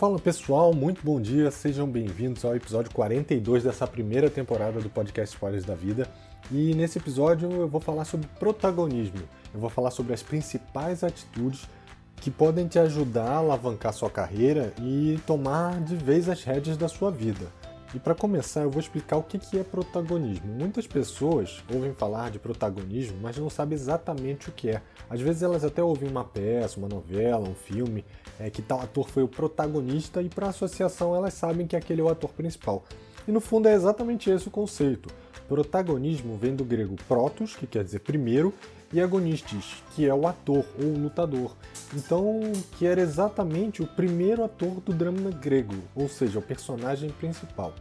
Fala 0.00 0.18
pessoal, 0.18 0.72
muito 0.72 1.04
bom 1.04 1.20
dia, 1.20 1.50
sejam 1.50 1.86
bem-vindos 1.86 2.42
ao 2.42 2.56
episódio 2.56 2.90
42 2.90 3.64
dessa 3.64 3.86
primeira 3.86 4.30
temporada 4.30 4.80
do 4.80 4.88
podcast 4.88 5.36
Spoilers 5.36 5.66
da 5.66 5.74
Vida. 5.74 6.08
E 6.50 6.74
nesse 6.74 6.96
episódio 6.96 7.52
eu 7.52 7.68
vou 7.68 7.82
falar 7.82 8.06
sobre 8.06 8.26
protagonismo, 8.38 9.20
eu 9.52 9.60
vou 9.60 9.68
falar 9.68 9.90
sobre 9.90 10.14
as 10.14 10.22
principais 10.22 11.04
atitudes 11.04 11.68
que 12.16 12.30
podem 12.30 12.66
te 12.66 12.78
ajudar 12.78 13.26
a 13.26 13.36
alavancar 13.36 13.92
sua 13.92 14.08
carreira 14.08 14.72
e 14.80 15.20
tomar 15.26 15.78
de 15.82 15.96
vez 15.96 16.30
as 16.30 16.42
rédeas 16.44 16.78
da 16.78 16.88
sua 16.88 17.10
vida. 17.10 17.48
E 17.92 17.98
para 17.98 18.14
começar, 18.14 18.62
eu 18.62 18.70
vou 18.70 18.78
explicar 18.78 19.16
o 19.16 19.22
que 19.24 19.58
é 19.58 19.64
protagonismo. 19.64 20.46
Muitas 20.46 20.86
pessoas 20.86 21.64
ouvem 21.72 21.92
falar 21.92 22.30
de 22.30 22.38
protagonismo, 22.38 23.18
mas 23.20 23.36
não 23.36 23.50
sabem 23.50 23.74
exatamente 23.74 24.48
o 24.48 24.52
que 24.52 24.70
é. 24.70 24.80
Às 25.08 25.20
vezes 25.20 25.42
elas 25.42 25.64
até 25.64 25.82
ouvem 25.82 26.08
uma 26.08 26.22
peça, 26.22 26.78
uma 26.78 26.88
novela, 26.88 27.48
um 27.48 27.54
filme, 27.54 28.04
é, 28.38 28.48
que 28.48 28.62
tal 28.62 28.80
ator 28.80 29.08
foi 29.08 29.24
o 29.24 29.28
protagonista 29.28 30.22
e 30.22 30.28
para 30.28 30.50
associação 30.50 31.16
elas 31.16 31.34
sabem 31.34 31.66
que 31.66 31.74
aquele 31.74 32.00
é 32.00 32.04
o 32.04 32.08
ator 32.08 32.30
principal. 32.32 32.84
E 33.26 33.32
no 33.32 33.40
fundo 33.40 33.66
é 33.66 33.74
exatamente 33.74 34.30
esse 34.30 34.46
o 34.46 34.52
conceito. 34.52 35.12
Protagonismo 35.48 36.36
vem 36.36 36.54
do 36.54 36.64
grego 36.64 36.94
protos, 37.08 37.56
que 37.56 37.66
quer 37.66 37.82
dizer 37.82 38.00
primeiro, 38.00 38.54
e 38.92 39.00
agonistes, 39.00 39.82
que 39.94 40.06
é 40.06 40.14
o 40.14 40.26
ator 40.26 40.64
ou 40.78 40.86
o 40.86 40.98
lutador. 40.98 41.56
Então, 41.94 42.40
que 42.78 42.86
era 42.86 43.00
exatamente 43.00 43.82
o 43.82 43.86
primeiro 43.86 44.44
ator 44.44 44.80
do 44.80 44.92
drama 44.92 45.30
grego, 45.30 45.76
ou 45.94 46.08
seja, 46.08 46.38
o 46.38 46.42
personagem 46.42 47.10
principal. 47.10 47.74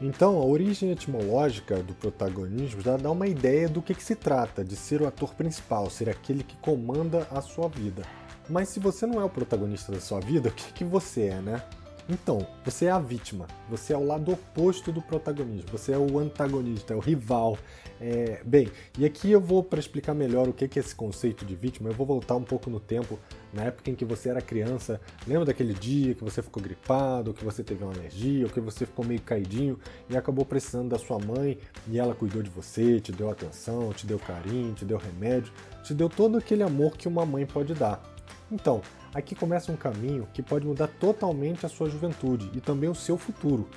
Então, 0.00 0.38
a 0.38 0.44
origem 0.44 0.90
etimológica 0.90 1.82
do 1.82 1.92
protagonismo 1.94 2.80
já 2.80 2.96
dá 2.96 3.10
uma 3.10 3.26
ideia 3.26 3.68
do 3.68 3.82
que, 3.82 3.94
que 3.94 4.02
se 4.02 4.16
trata 4.16 4.64
de 4.64 4.74
ser 4.74 5.02
o 5.02 5.06
ator 5.06 5.34
principal, 5.34 5.90
ser 5.90 6.08
aquele 6.08 6.42
que 6.42 6.56
comanda 6.56 7.28
a 7.30 7.42
sua 7.42 7.68
vida. 7.68 8.02
Mas 8.48 8.70
se 8.70 8.80
você 8.80 9.06
não 9.06 9.20
é 9.20 9.24
o 9.24 9.28
protagonista 9.28 9.92
da 9.92 10.00
sua 10.00 10.18
vida, 10.18 10.48
o 10.48 10.52
que, 10.52 10.72
que 10.72 10.84
você 10.84 11.26
é, 11.26 11.40
né? 11.40 11.62
Então, 12.10 12.44
você 12.64 12.86
é 12.86 12.90
a 12.90 12.98
vítima, 12.98 13.46
você 13.68 13.92
é 13.92 13.96
o 13.96 14.04
lado 14.04 14.32
oposto 14.32 14.90
do 14.90 15.00
protagonismo, 15.00 15.70
você 15.70 15.92
é 15.92 15.98
o 15.98 16.18
antagonista, 16.18 16.92
é 16.92 16.96
o 16.96 16.98
rival. 16.98 17.56
É... 18.00 18.42
Bem, 18.44 18.68
e 18.98 19.04
aqui 19.04 19.30
eu 19.30 19.40
vou, 19.40 19.62
para 19.62 19.78
explicar 19.78 20.12
melhor 20.12 20.48
o 20.48 20.52
que 20.52 20.64
é 20.64 20.80
esse 20.80 20.92
conceito 20.92 21.44
de 21.44 21.54
vítima, 21.54 21.88
eu 21.88 21.94
vou 21.94 22.04
voltar 22.04 22.34
um 22.34 22.42
pouco 22.42 22.68
no 22.68 22.80
tempo, 22.80 23.16
na 23.54 23.62
época 23.62 23.90
em 23.90 23.94
que 23.94 24.04
você 24.04 24.28
era 24.28 24.42
criança. 24.42 25.00
Lembra 25.24 25.44
daquele 25.44 25.72
dia 25.72 26.12
que 26.16 26.24
você 26.24 26.42
ficou 26.42 26.60
gripado, 26.60 27.32
que 27.32 27.44
você 27.44 27.62
teve 27.62 27.84
uma 27.84 27.92
alergia, 27.92 28.44
ou 28.44 28.50
que 28.50 28.58
você 28.58 28.84
ficou 28.84 29.04
meio 29.04 29.20
caidinho 29.20 29.78
e 30.08 30.16
acabou 30.16 30.44
precisando 30.44 30.88
da 30.88 30.98
sua 30.98 31.20
mãe 31.20 31.58
e 31.88 31.96
ela 31.96 32.12
cuidou 32.12 32.42
de 32.42 32.50
você, 32.50 32.98
te 32.98 33.12
deu 33.12 33.30
atenção, 33.30 33.92
te 33.92 34.04
deu 34.04 34.18
carinho, 34.18 34.74
te 34.74 34.84
deu 34.84 34.98
remédio, 34.98 35.52
te 35.84 35.94
deu 35.94 36.08
todo 36.08 36.38
aquele 36.38 36.64
amor 36.64 36.96
que 36.96 37.06
uma 37.06 37.24
mãe 37.24 37.46
pode 37.46 37.72
dar. 37.72 38.02
Então, 38.50 38.80
aqui 39.14 39.34
começa 39.34 39.72
um 39.72 39.76
caminho 39.76 40.26
que 40.32 40.42
pode 40.42 40.66
mudar 40.66 40.88
totalmente 40.88 41.64
a 41.66 41.68
sua 41.68 41.88
juventude 41.88 42.50
e 42.54 42.60
também 42.60 42.88
o 42.88 42.94
seu 42.94 43.16
futuro. 43.16 43.68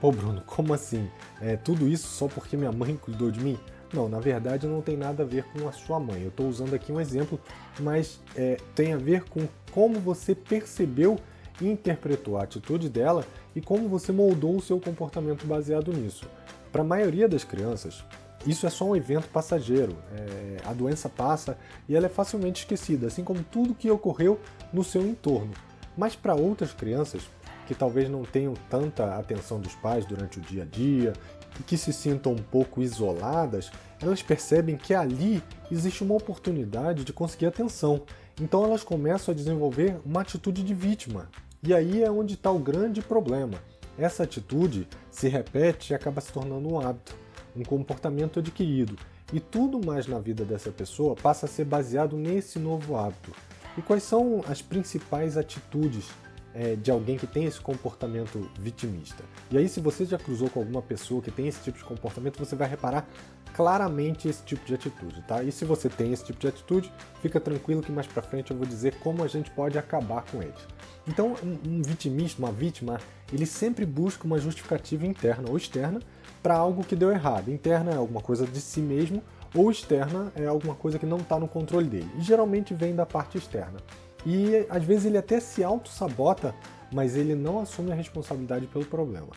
Pô, 0.00 0.10
Bruno, 0.10 0.42
como 0.46 0.74
assim? 0.74 1.08
É 1.40 1.56
tudo 1.56 1.88
isso 1.88 2.08
só 2.08 2.26
porque 2.26 2.56
minha 2.56 2.72
mãe 2.72 2.96
cuidou 2.96 3.30
de 3.30 3.40
mim? 3.40 3.58
Não, 3.92 4.08
na 4.08 4.18
verdade 4.18 4.66
não 4.66 4.80
tem 4.80 4.96
nada 4.96 5.22
a 5.22 5.26
ver 5.26 5.44
com 5.44 5.68
a 5.68 5.72
sua 5.72 6.00
mãe. 6.00 6.22
Eu 6.22 6.28
estou 6.28 6.48
usando 6.48 6.74
aqui 6.74 6.90
um 6.90 7.00
exemplo, 7.00 7.38
mas 7.78 8.20
é, 8.34 8.56
tem 8.74 8.94
a 8.94 8.96
ver 8.96 9.24
com 9.24 9.46
como 9.70 10.00
você 10.00 10.34
percebeu 10.34 11.18
e 11.60 11.68
interpretou 11.68 12.38
a 12.38 12.42
atitude 12.42 12.88
dela 12.88 13.24
e 13.54 13.60
como 13.60 13.88
você 13.88 14.10
moldou 14.10 14.56
o 14.56 14.62
seu 14.62 14.80
comportamento 14.80 15.46
baseado 15.46 15.92
nisso. 15.92 16.26
Para 16.72 16.80
a 16.80 16.84
maioria 16.84 17.28
das 17.28 17.44
crianças, 17.44 18.02
isso 18.46 18.66
é 18.66 18.70
só 18.70 18.84
um 18.84 18.96
evento 18.96 19.28
passageiro. 19.28 19.96
É, 20.14 20.56
a 20.64 20.72
doença 20.72 21.08
passa 21.08 21.56
e 21.88 21.94
ela 21.94 22.06
é 22.06 22.08
facilmente 22.08 22.62
esquecida, 22.62 23.06
assim 23.06 23.22
como 23.22 23.42
tudo 23.42 23.74
que 23.74 23.90
ocorreu 23.90 24.38
no 24.72 24.82
seu 24.82 25.06
entorno. 25.06 25.52
Mas 25.96 26.16
para 26.16 26.34
outras 26.34 26.72
crianças, 26.72 27.22
que 27.66 27.74
talvez 27.74 28.08
não 28.08 28.22
tenham 28.22 28.54
tanta 28.68 29.16
atenção 29.16 29.60
dos 29.60 29.74
pais 29.74 30.04
durante 30.04 30.38
o 30.38 30.42
dia 30.42 30.62
a 30.62 30.66
dia 30.66 31.12
e 31.60 31.62
que 31.62 31.76
se 31.76 31.92
sintam 31.92 32.32
um 32.32 32.36
pouco 32.36 32.82
isoladas, 32.82 33.70
elas 34.00 34.22
percebem 34.22 34.76
que 34.76 34.94
ali 34.94 35.42
existe 35.70 36.02
uma 36.02 36.14
oportunidade 36.14 37.04
de 37.04 37.12
conseguir 37.12 37.46
atenção. 37.46 38.02
Então 38.40 38.64
elas 38.64 38.82
começam 38.82 39.32
a 39.32 39.36
desenvolver 39.36 40.00
uma 40.04 40.22
atitude 40.22 40.62
de 40.62 40.74
vítima. 40.74 41.28
E 41.62 41.72
aí 41.72 42.02
é 42.02 42.10
onde 42.10 42.34
está 42.34 42.50
o 42.50 42.58
grande 42.58 43.00
problema. 43.00 43.58
Essa 43.96 44.24
atitude 44.24 44.88
se 45.10 45.28
repete 45.28 45.92
e 45.92 45.94
acaba 45.94 46.20
se 46.20 46.32
tornando 46.32 46.72
um 46.72 46.80
hábito 46.80 47.14
um 47.56 47.62
comportamento 47.62 48.38
adquirido, 48.38 48.96
e 49.32 49.40
tudo 49.40 49.84
mais 49.84 50.06
na 50.06 50.18
vida 50.18 50.44
dessa 50.44 50.70
pessoa 50.70 51.14
passa 51.14 51.46
a 51.46 51.48
ser 51.48 51.64
baseado 51.64 52.16
nesse 52.16 52.58
novo 52.58 52.96
hábito. 52.96 53.32
E 53.76 53.82
quais 53.82 54.02
são 54.02 54.44
as 54.46 54.60
principais 54.60 55.36
atitudes 55.36 56.10
é, 56.54 56.76
de 56.76 56.90
alguém 56.90 57.16
que 57.16 57.26
tem 57.26 57.44
esse 57.44 57.60
comportamento 57.60 58.50
vitimista? 58.58 59.24
E 59.50 59.56
aí, 59.56 59.68
se 59.68 59.80
você 59.80 60.04
já 60.04 60.18
cruzou 60.18 60.50
com 60.50 60.60
alguma 60.60 60.82
pessoa 60.82 61.22
que 61.22 61.30
tem 61.30 61.48
esse 61.48 61.62
tipo 61.62 61.78
de 61.78 61.84
comportamento, 61.84 62.38
você 62.38 62.54
vai 62.54 62.68
reparar 62.68 63.08
claramente 63.54 64.28
esse 64.28 64.42
tipo 64.42 64.64
de 64.66 64.74
atitude, 64.74 65.22
tá? 65.22 65.42
E 65.42 65.52
se 65.52 65.64
você 65.64 65.88
tem 65.88 66.12
esse 66.12 66.24
tipo 66.24 66.38
de 66.38 66.48
atitude, 66.48 66.92
fica 67.20 67.40
tranquilo 67.40 67.82
que 67.82 67.92
mais 67.92 68.06
para 68.06 68.22
frente 68.22 68.50
eu 68.50 68.56
vou 68.56 68.66
dizer 68.66 68.94
como 69.00 69.22
a 69.22 69.28
gente 69.28 69.50
pode 69.50 69.78
acabar 69.78 70.22
com 70.30 70.42
eles. 70.42 70.66
Então, 71.06 71.34
um, 71.42 71.78
um 71.78 71.82
vitimista, 71.82 72.40
uma 72.40 72.52
vítima, 72.52 73.00
ele 73.32 73.46
sempre 73.46 73.84
busca 73.84 74.24
uma 74.24 74.38
justificativa 74.38 75.06
interna 75.06 75.48
ou 75.48 75.56
externa 75.56 76.00
para 76.42 76.56
algo 76.56 76.84
que 76.84 76.96
deu 76.96 77.10
errado. 77.10 77.50
Interna 77.50 77.92
é 77.92 77.96
alguma 77.96 78.20
coisa 78.20 78.46
de 78.46 78.60
si 78.60 78.80
mesmo, 78.80 79.22
ou 79.54 79.70
externa 79.70 80.32
é 80.34 80.46
alguma 80.46 80.74
coisa 80.74 80.98
que 80.98 81.06
não 81.06 81.18
está 81.18 81.38
no 81.38 81.46
controle 81.46 81.88
dele. 81.88 82.10
E 82.18 82.22
geralmente 82.22 82.74
vem 82.74 82.94
da 82.94 83.06
parte 83.06 83.38
externa. 83.38 83.78
E 84.26 84.66
às 84.68 84.82
vezes 84.84 85.06
ele 85.06 85.18
até 85.18 85.40
se 85.40 85.62
auto-sabota, 85.62 86.54
mas 86.92 87.16
ele 87.16 87.34
não 87.34 87.58
assume 87.58 87.92
a 87.92 87.94
responsabilidade 87.94 88.66
pelo 88.66 88.84
problema. 88.84 89.28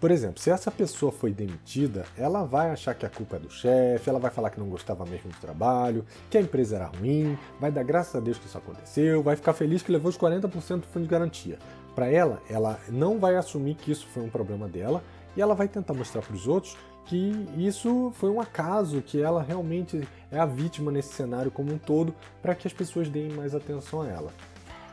Por 0.00 0.12
exemplo, 0.12 0.40
se 0.40 0.48
essa 0.48 0.70
pessoa 0.70 1.10
foi 1.10 1.32
demitida, 1.32 2.04
ela 2.16 2.44
vai 2.44 2.70
achar 2.70 2.94
que 2.94 3.04
a 3.04 3.10
culpa 3.10 3.34
é 3.34 3.38
do 3.40 3.50
chefe, 3.50 4.08
ela 4.08 4.20
vai 4.20 4.30
falar 4.30 4.50
que 4.50 4.60
não 4.60 4.68
gostava 4.68 5.04
mesmo 5.04 5.28
do 5.28 5.40
trabalho, 5.40 6.04
que 6.30 6.38
a 6.38 6.40
empresa 6.40 6.76
era 6.76 6.86
ruim, 6.86 7.36
vai 7.58 7.72
dar 7.72 7.82
graças 7.82 8.14
a 8.14 8.20
Deus 8.20 8.38
que 8.38 8.46
isso 8.46 8.56
aconteceu, 8.56 9.24
vai 9.24 9.34
ficar 9.34 9.54
feliz 9.54 9.82
que 9.82 9.90
levou 9.90 10.08
os 10.08 10.16
40% 10.16 10.80
do 10.80 10.86
fundo 10.86 11.02
de 11.02 11.08
garantia. 11.08 11.58
Para 11.96 12.06
ela, 12.06 12.40
ela 12.48 12.78
não 12.88 13.18
vai 13.18 13.34
assumir 13.34 13.74
que 13.74 13.90
isso 13.90 14.06
foi 14.06 14.22
um 14.22 14.28
problema 14.28 14.68
dela 14.68 15.02
e 15.38 15.40
ela 15.40 15.54
vai 15.54 15.68
tentar 15.68 15.94
mostrar 15.94 16.20
para 16.20 16.34
os 16.34 16.48
outros 16.48 16.76
que 17.06 17.46
isso 17.56 18.12
foi 18.16 18.28
um 18.28 18.40
acaso, 18.40 19.00
que 19.00 19.22
ela 19.22 19.40
realmente 19.40 20.06
é 20.30 20.38
a 20.38 20.44
vítima 20.44 20.90
nesse 20.90 21.14
cenário 21.14 21.50
como 21.50 21.72
um 21.72 21.78
todo, 21.78 22.12
para 22.42 22.54
que 22.54 22.66
as 22.66 22.72
pessoas 22.72 23.08
deem 23.08 23.30
mais 23.30 23.54
atenção 23.54 24.02
a 24.02 24.08
ela. 24.08 24.32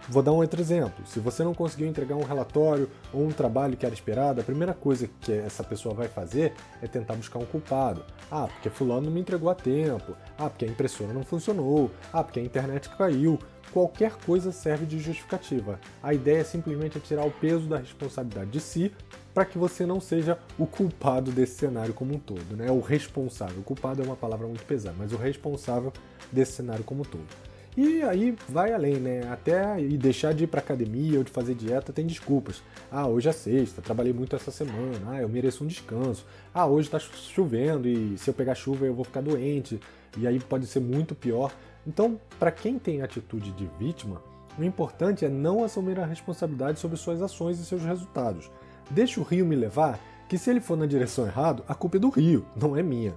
Vou 0.07 0.22
dar 0.22 0.31
um 0.31 0.35
outro 0.35 0.61
exemplo. 0.61 1.03
Se 1.07 1.19
você 1.19 1.44
não 1.44 1.53
conseguiu 1.55 1.88
entregar 1.88 2.16
um 2.16 2.23
relatório 2.23 2.88
ou 3.11 3.25
um 3.25 3.31
trabalho 3.31 3.75
que 3.75 3.88
era 3.88 3.95
esperado, 3.95 4.39
a 4.39 4.44
primeira 4.44 4.73
coisa 4.73 5.09
que 5.19 5.34
essa 5.34 5.63
pessoa 5.63 5.95
vai 5.95 6.07
fazer 6.07 6.53
é 6.79 6.88
tentar 6.88 7.16
buscar 7.16 7.39
um 7.39 7.45
culpado. 7.45 8.05
Ah, 8.31 8.47
porque 8.47 8.69
fulano 8.69 9.07
não 9.07 9.11
me 9.11 9.19
entregou 9.19 9.50
a 9.50 9.55
tempo. 9.55 10.16
Ah, 10.38 10.47
porque 10.47 10.63
a 10.63 10.67
impressora 10.67 11.11
não 11.11 11.23
funcionou. 11.23 11.89
Ah, 12.13 12.23
porque 12.23 12.39
a 12.39 12.44
internet 12.44 12.88
caiu. 12.95 13.39
Qualquer 13.73 14.13
coisa 14.17 14.51
serve 14.51 14.85
de 14.85 15.00
justificativa. 15.00 15.79
A 16.03 16.13
ideia 16.13 16.41
é 16.41 16.44
simplesmente 16.44 17.00
tirar 17.00 17.25
o 17.25 17.31
peso 17.31 17.67
da 17.67 17.78
responsabilidade 17.78 18.51
de 18.51 18.59
si 18.59 18.94
para 19.35 19.44
que 19.44 19.57
você 19.57 19.85
não 19.85 20.00
seja 20.00 20.40
o 20.57 20.66
culpado 20.66 21.29
desse 21.29 21.56
cenário 21.56 21.94
como 21.94 22.16
um 22.16 22.19
todo, 22.19 22.56
né? 22.56 22.72
O 22.72 22.79
responsável. 22.79 23.59
O 23.59 23.63
culpado 23.63 24.01
é 24.01 24.06
uma 24.06 24.16
palavra 24.16 24.47
muito 24.47 24.63
pesada, 24.63 24.96
mas 24.97 25.12
o 25.12 25.18
responsável 25.18 25.91
desse 26.31 26.53
cenário 26.53 26.85
como 26.85 27.01
um 27.01 27.03
todo. 27.03 27.28
E 27.75 28.01
aí 28.03 28.34
vai 28.47 28.72
além, 28.72 28.96
né? 28.96 29.28
Até 29.29 29.78
e 29.81 29.97
deixar 29.97 30.34
de 30.34 30.46
ir 30.46 30.47
para 30.47 30.62
academia 30.62 31.18
ou 31.18 31.23
de 31.25 31.31
fazer 31.31 31.53
dieta 31.53 31.91
tem 31.91 32.07
desculpas. 32.07 32.63
Ah, 32.90 33.06
hoje 33.06 33.28
é 33.28 33.34
sexta, 33.34 33.81
trabalhei 33.81 34.13
muito 34.13 34.38
essa 34.38 34.51
semana. 34.51 35.01
Ah, 35.07 35.22
eu 35.22 35.28
mereço 35.28 35.66
um 35.66 35.67
descanso. 35.67 36.25
Ah, 36.53 36.66
hoje 36.66 36.88
está 36.88 36.97
chovendo 36.97 37.90
e 37.90 38.17
se 38.17 38.29
eu 38.29 38.34
pegar 38.34 38.56
chuva 38.56 38.85
eu 38.85 38.96
vou 38.96 39.03
ficar 39.03 39.19
doente. 39.19 39.81
E 40.17 40.25
aí 40.25 40.40
pode 40.40 40.66
ser 40.66 40.79
muito 40.79 41.13
pior. 41.13 41.53
Então, 41.85 42.17
para 42.40 42.52
quem 42.52 42.79
tem 42.79 43.02
atitude 43.02 43.52
de 43.52 43.69
vítima, 43.78 44.22
o 44.58 44.64
importante 44.64 45.26
é 45.26 45.29
não 45.29 45.61
assumir 45.61 45.99
a 45.99 46.05
responsabilidade 46.05 46.79
sobre 46.79 46.96
suas 46.96 47.22
ações 47.22 47.59
e 47.59 47.66
seus 47.66 47.84
resultados. 47.84 48.49
Deixa 48.90 49.20
o 49.20 49.23
rio 49.23 49.46
me 49.46 49.55
levar, 49.55 49.99
que 50.28 50.37
se 50.37 50.49
ele 50.49 50.59
for 50.59 50.78
na 50.78 50.85
direção 50.85 51.26
errada, 51.26 51.64
a 51.67 51.76
culpa 51.76 51.97
é 51.97 51.99
do 51.99 52.09
rio, 52.09 52.46
não 52.55 52.76
é 52.76 52.84
minha. 52.84 53.16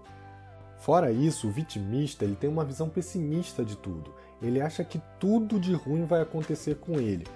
Fora 0.79 1.11
isso, 1.11 1.49
o 1.49 1.50
vitimista 1.50 2.25
ele 2.25 2.37
tem 2.37 2.49
uma 2.49 2.65
visão 2.65 2.88
pessimista 2.88 3.65
de 3.65 3.76
tudo. 3.76 4.15
Ele 4.41 4.61
acha 4.61 4.85
que 4.85 5.00
tudo 5.19 5.59
de 5.59 5.73
ruim 5.75 6.05
vai 6.05 6.20
acontecer 6.20 6.76
com 6.76 7.00
ele. 7.00 7.26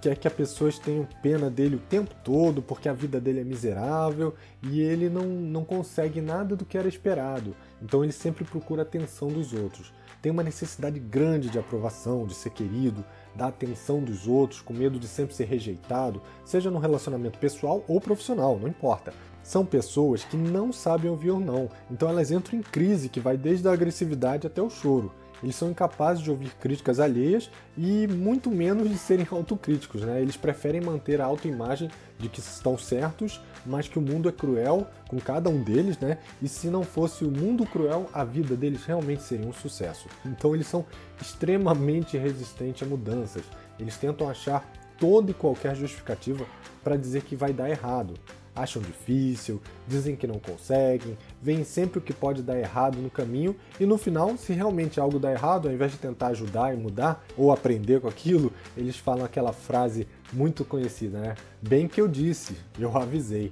Quer 0.00 0.16
que 0.16 0.26
as 0.26 0.32
pessoas 0.32 0.78
tenham 0.78 1.06
pena 1.22 1.50
dele 1.50 1.76
o 1.76 1.80
tempo 1.80 2.14
todo 2.24 2.62
porque 2.62 2.88
a 2.88 2.92
vida 2.92 3.20
dele 3.20 3.40
é 3.40 3.44
miserável 3.44 4.34
e 4.62 4.80
ele 4.80 5.10
não, 5.10 5.26
não 5.26 5.64
consegue 5.64 6.20
nada 6.20 6.56
do 6.56 6.64
que 6.64 6.78
era 6.78 6.88
esperado. 6.88 7.54
Então 7.82 8.02
ele 8.02 8.12
sempre 8.12 8.44
procura 8.44 8.82
a 8.82 8.84
atenção 8.84 9.28
dos 9.28 9.52
outros. 9.52 9.92
Tem 10.22 10.32
uma 10.32 10.42
necessidade 10.42 10.98
grande 10.98 11.50
de 11.50 11.58
aprovação, 11.58 12.26
de 12.26 12.34
ser 12.34 12.50
querido, 12.50 13.04
da 13.34 13.48
atenção 13.48 14.00
dos 14.02 14.26
outros, 14.26 14.60
com 14.60 14.72
medo 14.72 14.98
de 14.98 15.06
sempre 15.06 15.34
ser 15.34 15.44
rejeitado, 15.44 16.22
seja 16.44 16.70
no 16.70 16.78
relacionamento 16.78 17.38
pessoal 17.38 17.84
ou 17.88 18.00
profissional, 18.00 18.58
não 18.58 18.68
importa. 18.68 19.12
São 19.42 19.64
pessoas 19.64 20.22
que 20.24 20.36
não 20.36 20.72
sabem 20.72 21.10
ouvir 21.10 21.30
ou 21.30 21.40
não, 21.40 21.68
então 21.90 22.08
elas 22.08 22.30
entram 22.30 22.58
em 22.58 22.62
crise 22.62 23.08
que 23.08 23.20
vai 23.20 23.36
desde 23.36 23.66
a 23.68 23.72
agressividade 23.72 24.46
até 24.46 24.60
o 24.60 24.70
choro. 24.70 25.12
Eles 25.42 25.56
são 25.56 25.70
incapazes 25.70 26.22
de 26.22 26.30
ouvir 26.30 26.50
críticas 26.60 27.00
alheias 27.00 27.50
e 27.76 28.06
muito 28.06 28.50
menos 28.50 28.88
de 28.88 28.98
serem 28.98 29.26
autocríticos. 29.32 30.02
Né? 30.02 30.20
Eles 30.20 30.36
preferem 30.36 30.80
manter 30.80 31.20
a 31.20 31.24
autoimagem 31.24 31.90
de 32.18 32.28
que 32.28 32.40
estão 32.40 32.76
certos, 32.76 33.40
mas 33.64 33.88
que 33.88 33.98
o 33.98 34.02
mundo 34.02 34.28
é 34.28 34.32
cruel 34.32 34.86
com 35.08 35.18
cada 35.18 35.48
um 35.48 35.62
deles, 35.62 35.98
né? 35.98 36.18
E 36.42 36.48
se 36.48 36.68
não 36.68 36.82
fosse 36.82 37.24
o 37.24 37.30
mundo 37.30 37.64
cruel, 37.64 38.08
a 38.12 38.24
vida 38.24 38.54
deles 38.54 38.84
realmente 38.84 39.22
seria 39.22 39.46
um 39.46 39.52
sucesso. 39.52 40.06
Então 40.24 40.54
eles 40.54 40.66
são 40.66 40.84
extremamente 41.20 42.18
resistentes 42.18 42.82
a 42.82 42.90
mudanças. 42.90 43.42
Eles 43.78 43.96
tentam 43.96 44.28
achar 44.28 44.70
toda 44.98 45.30
e 45.30 45.34
qualquer 45.34 45.74
justificativa 45.74 46.44
para 46.84 46.96
dizer 46.96 47.22
que 47.22 47.34
vai 47.34 47.52
dar 47.52 47.70
errado 47.70 48.14
acham 48.54 48.82
difícil, 48.82 49.60
dizem 49.86 50.16
que 50.16 50.26
não 50.26 50.38
conseguem, 50.38 51.16
veem 51.42 51.64
sempre 51.64 51.98
o 51.98 52.02
que 52.02 52.12
pode 52.12 52.42
dar 52.42 52.58
errado 52.58 52.98
no 52.98 53.10
caminho 53.10 53.56
e 53.78 53.86
no 53.86 53.96
final, 53.96 54.36
se 54.36 54.52
realmente 54.52 55.00
algo 55.00 55.18
dá 55.18 55.32
errado, 55.32 55.68
ao 55.68 55.74
invés 55.74 55.92
de 55.92 55.98
tentar 55.98 56.28
ajudar 56.28 56.74
e 56.74 56.76
mudar 56.76 57.24
ou 57.36 57.52
aprender 57.52 58.00
com 58.00 58.08
aquilo, 58.08 58.52
eles 58.76 58.96
falam 58.96 59.24
aquela 59.24 59.52
frase 59.52 60.06
muito 60.32 60.64
conhecida, 60.64 61.18
né? 61.18 61.34
Bem 61.60 61.88
que 61.88 62.00
eu 62.00 62.08
disse, 62.08 62.56
eu 62.78 62.96
avisei. 62.96 63.50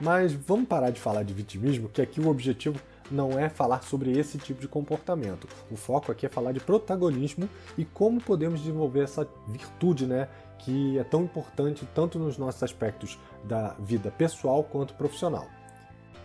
Mas 0.00 0.32
vamos 0.32 0.68
parar 0.68 0.90
de 0.90 1.00
falar 1.00 1.22
de 1.22 1.32
vitimismo, 1.32 1.88
que 1.88 2.02
aqui 2.02 2.20
o 2.20 2.28
objetivo 2.28 2.80
não 3.10 3.38
é 3.38 3.48
falar 3.48 3.82
sobre 3.82 4.18
esse 4.18 4.38
tipo 4.38 4.60
de 4.60 4.68
comportamento. 4.68 5.46
O 5.70 5.76
foco 5.76 6.10
aqui 6.10 6.26
é 6.26 6.28
falar 6.28 6.52
de 6.52 6.60
protagonismo 6.60 7.48
e 7.76 7.84
como 7.84 8.20
podemos 8.20 8.60
desenvolver 8.60 9.04
essa 9.04 9.28
virtude, 9.46 10.06
né, 10.06 10.28
que 10.64 10.98
é 10.98 11.04
tão 11.04 11.24
importante 11.24 11.86
tanto 11.94 12.18
nos 12.18 12.38
nossos 12.38 12.62
aspectos 12.62 13.18
da 13.44 13.74
vida 13.78 14.10
pessoal 14.10 14.64
quanto 14.64 14.94
profissional. 14.94 15.46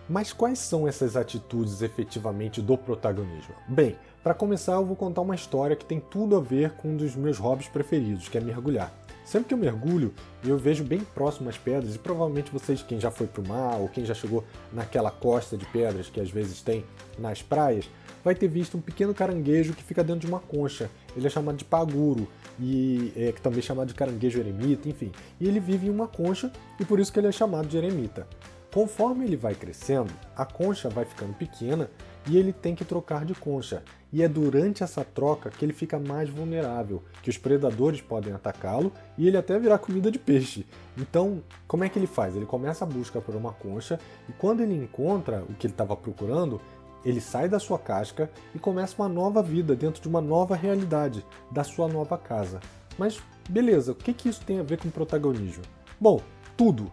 Mas 0.07 0.33
quais 0.33 0.57
são 0.57 0.87
essas 0.87 1.15
atitudes 1.15 1.81
efetivamente 1.81 2.61
do 2.61 2.77
protagonismo? 2.77 3.53
Bem, 3.67 3.95
para 4.23 4.33
começar 4.33 4.73
eu 4.73 4.85
vou 4.85 4.95
contar 4.95 5.21
uma 5.21 5.35
história 5.35 5.75
que 5.75 5.85
tem 5.85 5.99
tudo 5.99 6.35
a 6.35 6.39
ver 6.39 6.71
com 6.71 6.89
um 6.89 6.97
dos 6.97 7.15
meus 7.15 7.37
hobbies 7.37 7.67
preferidos, 7.67 8.27
que 8.27 8.37
é 8.37 8.41
mergulhar. 8.41 8.91
Sempre 9.29 9.49
que 9.49 9.53
eu 9.53 9.59
mergulho, 9.59 10.11
eu 10.43 10.57
vejo 10.57 10.83
bem 10.83 11.01
próximo 11.01 11.49
as 11.49 11.55
pedras, 11.55 11.93
e 11.93 11.99
provavelmente 11.99 12.51
vocês, 12.51 12.81
quem 12.81 12.99
já 12.99 13.11
foi 13.11 13.27
para 13.27 13.43
o 13.43 13.47
mar 13.47 13.79
ou 13.79 13.87
quem 13.87 14.03
já 14.03 14.15
chegou 14.15 14.43
naquela 14.73 15.11
costa 15.11 15.55
de 15.55 15.67
pedras 15.67 16.09
que 16.09 16.19
às 16.19 16.31
vezes 16.31 16.63
tem 16.63 16.83
nas 17.15 17.39
praias, 17.39 17.87
vai 18.23 18.33
ter 18.33 18.47
visto 18.47 18.75
um 18.75 18.81
pequeno 18.81 19.13
caranguejo 19.13 19.73
que 19.73 19.83
fica 19.83 20.03
dentro 20.03 20.21
de 20.21 20.25
uma 20.25 20.39
concha. 20.39 20.89
Ele 21.15 21.27
é 21.27 21.29
chamado 21.29 21.57
de 21.57 21.63
paguro, 21.63 22.27
e 22.59 23.13
é 23.15 23.31
também 23.33 23.59
é 23.59 23.61
chamado 23.61 23.89
de 23.89 23.93
caranguejo 23.93 24.39
eremita, 24.39 24.89
enfim. 24.89 25.11
E 25.39 25.47
ele 25.47 25.59
vive 25.59 25.85
em 25.85 25.91
uma 25.91 26.07
concha 26.07 26.51
e 26.79 26.83
por 26.83 26.99
isso 26.99 27.13
que 27.13 27.19
ele 27.19 27.27
é 27.27 27.31
chamado 27.31 27.67
de 27.67 27.77
eremita. 27.77 28.27
Conforme 28.73 29.25
ele 29.25 29.37
vai 29.37 29.53
crescendo, 29.53 30.11
a 30.35 30.43
concha 30.43 30.89
vai 30.89 31.05
ficando 31.05 31.33
pequena 31.35 31.87
e 32.27 32.37
ele 32.37 32.53
tem 32.53 32.75
que 32.75 32.85
trocar 32.85 33.25
de 33.25 33.33
concha. 33.33 33.83
E 34.11 34.23
é 34.23 34.27
durante 34.27 34.83
essa 34.83 35.03
troca 35.03 35.49
que 35.49 35.63
ele 35.63 35.73
fica 35.73 35.99
mais 35.99 36.29
vulnerável, 36.29 37.03
que 37.21 37.29
os 37.29 37.37
predadores 37.37 38.01
podem 38.01 38.33
atacá-lo 38.33 38.91
e 39.17 39.27
ele 39.27 39.37
até 39.37 39.57
virar 39.59 39.77
comida 39.77 40.11
de 40.11 40.17
peixe. 40.17 40.65
Então, 40.97 41.43
como 41.67 41.83
é 41.83 41.89
que 41.89 41.99
ele 41.99 42.07
faz? 42.07 42.35
Ele 42.35 42.45
começa 42.45 42.83
a 42.83 42.87
busca 42.87 43.21
por 43.21 43.35
uma 43.35 43.53
concha 43.53 43.99
e 44.27 44.31
quando 44.33 44.61
ele 44.61 44.75
encontra 44.75 45.43
o 45.47 45.53
que 45.53 45.67
ele 45.67 45.73
estava 45.73 45.95
procurando, 45.95 46.59
ele 47.05 47.21
sai 47.21 47.47
da 47.47 47.59
sua 47.59 47.77
casca 47.77 48.29
e 48.53 48.59
começa 48.59 48.95
uma 48.97 49.07
nova 49.07 49.41
vida 49.41 49.75
dentro 49.75 50.01
de 50.01 50.07
uma 50.07 50.21
nova 50.21 50.55
realidade, 50.55 51.25
da 51.51 51.63
sua 51.63 51.87
nova 51.87 52.17
casa. 52.17 52.59
Mas 52.97 53.21
beleza, 53.47 53.91
o 53.93 53.95
que, 53.95 54.13
que 54.13 54.29
isso 54.29 54.41
tem 54.45 54.59
a 54.59 54.63
ver 54.63 54.77
com 54.77 54.89
protagonismo? 54.89 55.63
Bom, 55.99 56.21
tudo. 56.57 56.91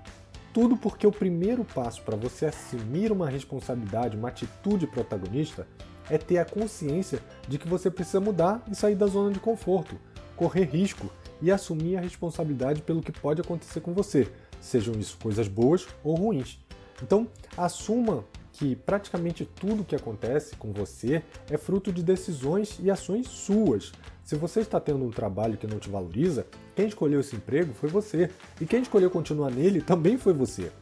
Tudo 0.56 0.74
porque 0.74 1.06
o 1.06 1.12
primeiro 1.12 1.66
passo 1.66 2.00
para 2.00 2.16
você 2.16 2.46
assumir 2.46 3.12
uma 3.12 3.28
responsabilidade, 3.28 4.16
uma 4.16 4.28
atitude 4.28 4.86
protagonista, 4.86 5.66
é 6.08 6.16
ter 6.16 6.38
a 6.38 6.46
consciência 6.46 7.20
de 7.46 7.58
que 7.58 7.68
você 7.68 7.90
precisa 7.90 8.20
mudar 8.20 8.64
e 8.66 8.74
sair 8.74 8.94
da 8.94 9.06
zona 9.06 9.30
de 9.30 9.38
conforto, 9.38 9.96
correr 10.34 10.64
risco 10.64 11.10
e 11.42 11.52
assumir 11.52 11.98
a 11.98 12.00
responsabilidade 12.00 12.80
pelo 12.80 13.02
que 13.02 13.12
pode 13.12 13.42
acontecer 13.42 13.80
com 13.80 13.92
você, 13.92 14.32
sejam 14.58 14.94
isso 14.94 15.18
coisas 15.22 15.46
boas 15.46 15.86
ou 16.02 16.14
ruins. 16.14 16.58
Então, 17.02 17.28
assuma 17.54 18.24
que 18.56 18.74
praticamente 18.74 19.44
tudo 19.44 19.84
que 19.84 19.94
acontece 19.94 20.56
com 20.56 20.72
você 20.72 21.22
é 21.50 21.58
fruto 21.58 21.92
de 21.92 22.02
decisões 22.02 22.78
e 22.82 22.90
ações 22.90 23.28
suas. 23.28 23.92
Se 24.24 24.34
você 24.34 24.60
está 24.60 24.80
tendo 24.80 25.04
um 25.04 25.10
trabalho 25.10 25.58
que 25.58 25.66
não 25.66 25.78
te 25.78 25.90
valoriza, 25.90 26.46
quem 26.74 26.88
escolheu 26.88 27.20
esse 27.20 27.36
emprego 27.36 27.74
foi 27.74 27.90
você, 27.90 28.30
e 28.58 28.64
quem 28.64 28.80
escolheu 28.80 29.10
continuar 29.10 29.50
nele 29.50 29.82
também 29.82 30.16
foi 30.16 30.32
você. 30.32 30.72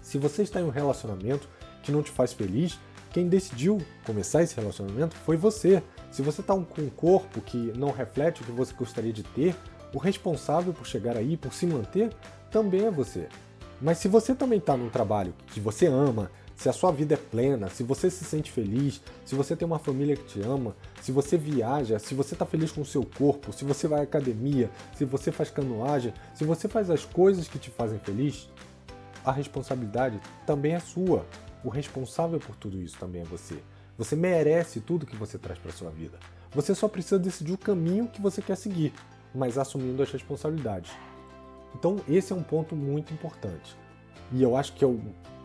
Se 0.00 0.18
você 0.18 0.42
está 0.42 0.60
em 0.60 0.64
um 0.64 0.70
relacionamento 0.70 1.48
que 1.82 1.90
não 1.90 2.02
te 2.02 2.12
faz 2.12 2.32
feliz, 2.32 2.78
quem 3.12 3.28
decidiu 3.28 3.78
começar 4.06 4.44
esse 4.44 4.54
relacionamento 4.54 5.16
foi 5.16 5.36
você. 5.36 5.82
Se 6.12 6.22
você 6.22 6.42
está 6.42 6.54
com 6.54 6.82
um 6.82 6.90
corpo 6.90 7.40
que 7.40 7.72
não 7.76 7.90
reflete 7.90 8.40
o 8.40 8.44
que 8.44 8.52
você 8.52 8.72
gostaria 8.72 9.12
de 9.12 9.24
ter, 9.24 9.56
o 9.92 9.98
responsável 9.98 10.72
por 10.72 10.86
chegar 10.86 11.16
aí, 11.16 11.36
por 11.36 11.52
se 11.52 11.66
manter, 11.66 12.10
também 12.52 12.86
é 12.86 12.90
você. 12.90 13.26
Mas 13.80 13.98
se 13.98 14.06
você 14.06 14.34
também 14.34 14.58
está 14.58 14.76
num 14.76 14.88
trabalho 14.88 15.34
que 15.48 15.58
você 15.58 15.86
ama, 15.86 16.30
se 16.60 16.68
a 16.68 16.74
sua 16.74 16.92
vida 16.92 17.14
é 17.14 17.16
plena, 17.16 17.70
se 17.70 17.82
você 17.82 18.10
se 18.10 18.22
sente 18.22 18.52
feliz, 18.52 19.00
se 19.24 19.34
você 19.34 19.56
tem 19.56 19.64
uma 19.64 19.78
família 19.78 20.14
que 20.14 20.24
te 20.24 20.42
ama, 20.42 20.76
se 21.00 21.10
você 21.10 21.38
viaja, 21.38 21.98
se 21.98 22.14
você 22.14 22.34
está 22.34 22.44
feliz 22.44 22.70
com 22.70 22.82
o 22.82 22.84
seu 22.84 23.02
corpo, 23.02 23.50
se 23.50 23.64
você 23.64 23.88
vai 23.88 24.00
à 24.00 24.02
academia, 24.02 24.70
se 24.94 25.06
você 25.06 25.32
faz 25.32 25.48
canoagem, 25.48 26.12
se 26.34 26.44
você 26.44 26.68
faz 26.68 26.90
as 26.90 27.02
coisas 27.02 27.48
que 27.48 27.58
te 27.58 27.70
fazem 27.70 27.98
feliz, 27.98 28.46
a 29.24 29.32
responsabilidade 29.32 30.20
também 30.44 30.74
é 30.74 30.80
sua. 30.80 31.24
O 31.64 31.70
responsável 31.70 32.38
por 32.38 32.54
tudo 32.56 32.78
isso 32.82 32.98
também 32.98 33.22
é 33.22 33.24
você. 33.24 33.56
Você 33.96 34.14
merece 34.14 34.80
tudo 34.80 35.06
que 35.06 35.16
você 35.16 35.38
traz 35.38 35.58
para 35.58 35.72
sua 35.72 35.90
vida. 35.90 36.18
Você 36.54 36.74
só 36.74 36.88
precisa 36.88 37.18
decidir 37.18 37.54
o 37.54 37.58
caminho 37.58 38.06
que 38.06 38.20
você 38.20 38.42
quer 38.42 38.56
seguir, 38.56 38.92
mas 39.34 39.56
assumindo 39.56 40.02
as 40.02 40.12
responsabilidades. 40.12 40.92
Então, 41.74 42.02
esse 42.06 42.34
é 42.34 42.36
um 42.36 42.42
ponto 42.42 42.76
muito 42.76 43.14
importante. 43.14 43.74
E 44.30 44.42
eu 44.42 44.58
acho 44.58 44.74
que 44.74 44.84
é 44.84 44.86
o 44.86 45.00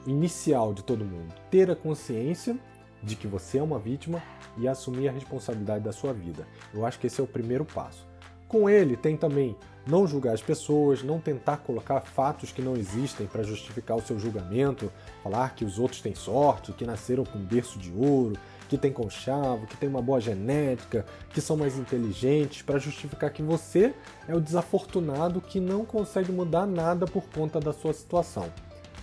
inicial 0.05 0.73
de 0.73 0.83
todo 0.83 1.05
mundo. 1.05 1.33
Ter 1.49 1.69
a 1.69 1.75
consciência 1.75 2.57
de 3.01 3.15
que 3.15 3.27
você 3.27 3.59
é 3.59 3.63
uma 3.63 3.79
vítima 3.79 4.21
e 4.57 4.67
assumir 4.67 5.07
a 5.07 5.11
responsabilidade 5.11 5.83
da 5.83 5.91
sua 5.91 6.13
vida. 6.13 6.47
Eu 6.73 6.85
acho 6.85 6.99
que 6.99 7.07
esse 7.07 7.21
é 7.21 7.23
o 7.23 7.27
primeiro 7.27 7.65
passo. 7.65 8.05
Com 8.47 8.69
ele, 8.69 8.95
tem 8.95 9.17
também 9.17 9.55
não 9.87 10.07
julgar 10.07 10.33
as 10.33 10.41
pessoas, 10.41 11.03
não 11.03 11.19
tentar 11.19 11.57
colocar 11.57 12.01
fatos 12.01 12.51
que 12.51 12.61
não 12.61 12.75
existem 12.75 13.27
para 13.27 13.43
justificar 13.43 13.97
o 13.97 14.01
seu 14.01 14.17
julgamento, 14.19 14.91
falar 15.23 15.53
que 15.55 15.63
os 15.63 15.77
outros 15.77 16.01
têm 16.01 16.15
sorte, 16.15 16.73
que 16.73 16.85
nasceram 16.85 17.23
com 17.23 17.39
berço 17.39 17.77
de 17.77 17.91
ouro, 17.91 18.37
que 18.67 18.77
têm 18.77 18.91
conchavo, 18.91 19.67
que 19.67 19.77
têm 19.77 19.89
uma 19.89 20.01
boa 20.01 20.19
genética, 20.19 21.05
que 21.29 21.41
são 21.41 21.55
mais 21.55 21.77
inteligentes, 21.77 22.63
para 22.63 22.79
justificar 22.79 23.31
que 23.31 23.43
você 23.43 23.93
é 24.27 24.35
o 24.35 24.41
desafortunado 24.41 25.39
que 25.39 25.59
não 25.59 25.85
consegue 25.85 26.31
mudar 26.31 26.65
nada 26.65 27.05
por 27.05 27.23
conta 27.29 27.59
da 27.59 27.73
sua 27.73 27.93
situação. 27.93 28.51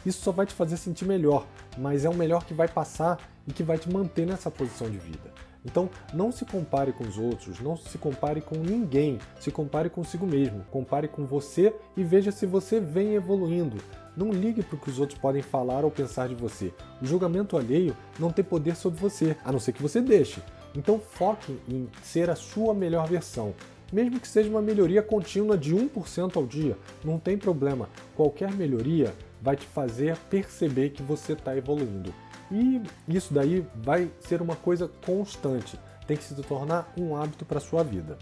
Isso 0.04 0.22
só 0.22 0.32
vai 0.32 0.46
te 0.46 0.54
fazer 0.54 0.76
sentir 0.76 1.04
melhor, 1.04 1.46
mas 1.78 2.04
é 2.04 2.08
o 2.08 2.14
melhor 2.14 2.44
que 2.44 2.54
vai 2.54 2.68
passar 2.68 3.18
e 3.46 3.52
que 3.52 3.62
vai 3.62 3.78
te 3.78 3.90
manter 3.90 4.26
nessa 4.26 4.50
posição 4.50 4.90
de 4.90 4.98
vida. 4.98 5.32
Então, 5.64 5.88
não 6.12 6.32
se 6.32 6.44
compare 6.44 6.92
com 6.92 7.04
os 7.04 7.16
outros, 7.18 7.60
não 7.60 7.76
se 7.76 7.96
compare 7.96 8.40
com 8.40 8.56
ninguém, 8.56 9.18
se 9.38 9.50
compare 9.50 9.88
consigo 9.88 10.26
mesmo, 10.26 10.64
compare 10.70 11.06
com 11.06 11.24
você 11.24 11.72
e 11.96 12.02
veja 12.02 12.32
se 12.32 12.46
você 12.46 12.80
vem 12.80 13.14
evoluindo. 13.14 13.76
Não 14.16 14.30
ligue 14.30 14.62
para 14.62 14.76
o 14.76 14.78
que 14.78 14.90
os 14.90 14.98
outros 14.98 15.18
podem 15.18 15.40
falar 15.40 15.84
ou 15.84 15.90
pensar 15.90 16.28
de 16.28 16.34
você. 16.34 16.74
O 17.00 17.06
julgamento 17.06 17.56
alheio 17.56 17.96
não 18.18 18.32
tem 18.32 18.44
poder 18.44 18.74
sobre 18.74 19.00
você, 19.00 19.36
a 19.44 19.52
não 19.52 19.60
ser 19.60 19.72
que 19.72 19.80
você 19.80 20.00
deixe. 20.00 20.42
Então, 20.74 20.98
foque 20.98 21.56
em 21.68 21.88
ser 22.02 22.28
a 22.28 22.34
sua 22.34 22.74
melhor 22.74 23.06
versão. 23.08 23.54
Mesmo 23.92 24.18
que 24.18 24.26
seja 24.26 24.50
uma 24.50 24.62
melhoria 24.62 25.02
contínua 25.02 25.56
de 25.56 25.74
1% 25.74 26.36
ao 26.36 26.46
dia, 26.46 26.76
não 27.04 27.18
tem 27.18 27.36
problema. 27.36 27.88
Qualquer 28.16 28.50
melhoria 28.52 29.14
vai 29.42 29.56
te 29.56 29.66
fazer 29.66 30.16
perceber 30.30 30.90
que 30.90 31.02
você 31.02 31.32
está 31.32 31.56
evoluindo. 31.56 32.14
E 32.50 32.80
isso 33.08 33.34
daí 33.34 33.66
vai 33.74 34.10
ser 34.20 34.40
uma 34.40 34.54
coisa 34.54 34.88
constante, 35.04 35.78
tem 36.06 36.16
que 36.16 36.22
se 36.22 36.34
tornar 36.42 36.92
um 36.96 37.16
hábito 37.16 37.44
para 37.44 37.58
sua 37.58 37.82
vida. 37.82 38.16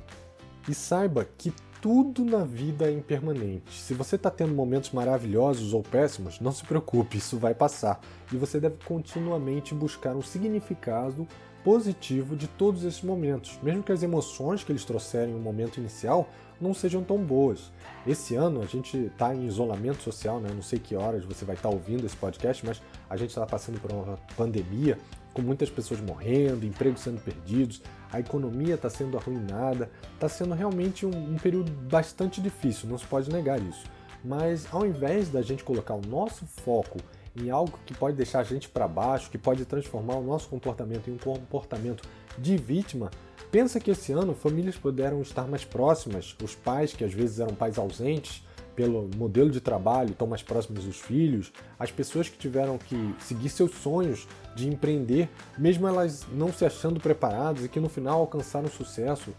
E 0.69 0.75
saiba 0.75 1.27
que 1.37 1.53
tudo 1.81 2.25
na 2.25 2.45
vida 2.45 2.87
é 2.87 2.93
impermanente. 2.93 3.81
Se 3.81 3.95
você 3.95 4.17
está 4.17 4.31
tendo 4.31 4.55
momentos 4.55 4.91
maravilhosos 4.91 5.73
ou 5.73 5.83
péssimos, 5.83 6.39
não 6.39 6.53
se 6.53 6.65
preocupe, 6.65 7.19
isso 7.19 7.39
vai 7.39 7.55
passar. 7.55 8.01
E 8.33 8.37
você 8.37 8.61
deve 8.61 8.77
continuamente 8.85 9.75
buscar 9.75 10.15
um 10.15 10.23
significado 10.23 11.27
positivo 11.65 12.37
de 12.37 12.47
todos 12.47 12.85
esses 12.85 13.03
momentos, 13.03 13.59
mesmo 13.63 13.83
que 13.83 13.93
as 13.93 14.03
emoções 14.03 14.65
que 14.65 14.73
eles 14.73 14.85
trouxerem 14.85 15.35
no 15.35 15.41
momento 15.41 15.79
inicial 15.79 16.29
não 16.61 16.75
sejam 16.75 17.03
tão 17.03 17.19
boas. 17.19 17.73
Esse 18.07 18.35
ano 18.35 18.63
a 18.63 18.67
gente 18.67 18.97
está 18.97 19.35
em 19.35 19.47
isolamento 19.47 20.03
social, 20.03 20.41
né? 20.41 20.51
não 20.55 20.63
sei 20.63 20.79
que 20.79 20.95
horas 20.95 21.25
você 21.25 21.45
vai 21.45 21.57
estar 21.57 21.69
tá 21.69 21.75
ouvindo 21.75 22.05
esse 22.05 22.17
podcast, 22.17 22.65
mas 22.65 22.83
a 23.09 23.17
gente 23.17 23.31
está 23.31 23.47
passando 23.47 23.81
por 23.81 23.91
uma 23.91 24.19
pandemia 24.37 24.99
com 25.33 25.41
muitas 25.41 25.71
pessoas 25.71 26.01
morrendo, 26.01 26.67
empregos 26.67 27.01
sendo 27.01 27.21
perdidos, 27.21 27.83
a 28.13 28.21
economia 28.21 28.75
está 28.75 28.91
sendo 28.91 29.17
arruinada, 29.17 29.91
está 30.15 30.29
sendo 30.29 30.55
realmente 30.55 31.07
um, 31.07 31.11
um 31.11 31.37
período 31.37 31.71
bastante 31.71 32.41
difícil, 32.41 32.89
não 32.89 32.99
se 32.99 33.07
pode 33.07 33.31
negar 33.31 33.61
isso. 33.61 33.85
Mas 34.25 34.67
ao 34.73 34.87
invés 34.87 35.29
da 35.29 35.43
gente 35.43 35.65
colocar 35.65 35.95
o 35.95 36.07
nosso 36.07 36.45
foco 36.47 36.99
em 37.37 37.51
algo 37.51 37.79
que 37.87 37.95
pode 37.95 38.17
deixar 38.17 38.41
a 38.41 38.45
gente 38.45 38.69
para 38.69 38.89
baixo, 38.89 39.31
que 39.31 39.39
pode 39.39 39.65
transformar 39.65 40.17
o 40.17 40.23
nosso 40.23 40.49
comportamento 40.49 41.09
em 41.09 41.15
um 41.15 41.19
comportamento 41.19 42.03
de 42.37 42.57
vítima, 42.57 43.11
pensa 43.51 43.81
que 43.81 43.91
esse 43.91 44.13
ano 44.13 44.35
famílias 44.35 44.77
puderam 44.77 45.23
estar 45.23 45.47
mais 45.47 45.65
próximas, 45.65 46.37
os 46.43 46.55
pais 46.55 46.93
que 46.93 47.05
às 47.05 47.13
vezes 47.13 47.41
eram 47.41 47.55
pais 47.55 47.79
ausentes, 47.79 48.45
pelo 48.75 49.09
modelo 49.17 49.51
de 49.51 49.61
trabalho, 49.61 50.11
estão 50.11 50.27
mais 50.27 50.43
próximos 50.43 50.85
dos 50.85 51.01
filhos, 51.01 51.53
as 51.79 51.91
pessoas 51.91 52.29
que 52.29 52.39
tiveram 52.39 52.79
que 52.79 53.15
seguir 53.19 53.49
seus 53.49 53.73
sonhos 53.73 54.27
de 54.55 54.69
empreender, 54.69 55.29
mesmo 55.59 55.87
elas 55.87 56.27
não 56.33 56.53
se 56.53 56.65
achando 56.65 57.01
preparadas 57.01 57.65
e 57.65 57.69
que 57.69 57.81
no 57.81 57.89
final 57.89 58.21
alcançaram 58.21 58.69
sucesso. 58.69 59.33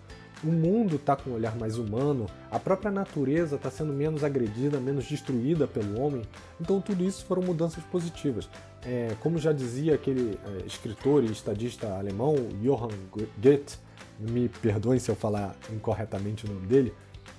O 0.43 0.47
mundo 0.47 0.95
está 0.95 1.15
com 1.15 1.29
um 1.29 1.33
olhar 1.33 1.55
mais 1.55 1.77
humano, 1.77 2.25
a 2.49 2.57
própria 2.57 2.89
natureza 2.89 3.57
está 3.57 3.69
sendo 3.69 3.93
menos 3.93 4.23
agredida, 4.23 4.79
menos 4.79 5.05
destruída 5.05 5.67
pelo 5.67 6.01
homem. 6.01 6.23
Então, 6.59 6.81
tudo 6.81 7.03
isso 7.03 7.23
foram 7.25 7.43
mudanças 7.43 7.83
positivas. 7.83 8.49
É, 8.83 9.15
como 9.19 9.37
já 9.37 9.51
dizia 9.51 9.93
aquele 9.93 10.39
é, 10.43 10.65
escritor 10.65 11.23
e 11.23 11.31
estadista 11.31 11.95
alemão, 11.95 12.33
Johann 12.63 12.89
Goethe, 13.39 13.77
me 14.19 14.49
perdoem 14.49 14.99
se 14.99 15.11
eu 15.11 15.15
falar 15.15 15.55
incorretamente 15.71 16.45
o 16.45 16.53
nome 16.53 16.65
dele, 16.65 16.93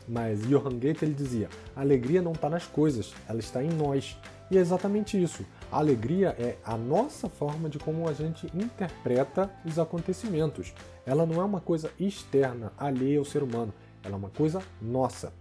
mas 0.09 0.43
Johann 0.43 0.79
Goethe 0.79 1.05
ele 1.05 1.15
dizia: 1.15 1.49
a 1.75 1.81
alegria 1.81 2.23
não 2.23 2.33
está 2.33 2.49
nas 2.49 2.67
coisas, 2.67 3.15
ela 3.29 3.41
está 3.41 3.63
em 3.63 3.71
nós. 3.71 4.17
E 4.51 4.59
é 4.59 4.61
exatamente 4.61 5.21
isso. 5.21 5.47
A 5.71 5.79
alegria 5.79 6.37
é 6.39 6.57
a 6.63 6.77
nossa 6.77 7.27
forma 7.27 7.71
de 7.71 7.79
como 7.79 8.07
a 8.07 8.13
gente 8.13 8.47
interpreta 8.55 9.51
os 9.65 9.79
acontecimentos. 9.79 10.75
Ela 11.07 11.25
não 11.25 11.41
é 11.41 11.45
uma 11.45 11.61
coisa 11.61 11.91
externa, 11.99 12.71
alheia 12.77 13.19
ao 13.19 13.25
ser 13.25 13.43
humano. 13.43 13.73
Ela 14.05 14.15
é 14.15 14.19
uma 14.19 14.29
coisa 14.29 14.61
nossa. 14.81 15.33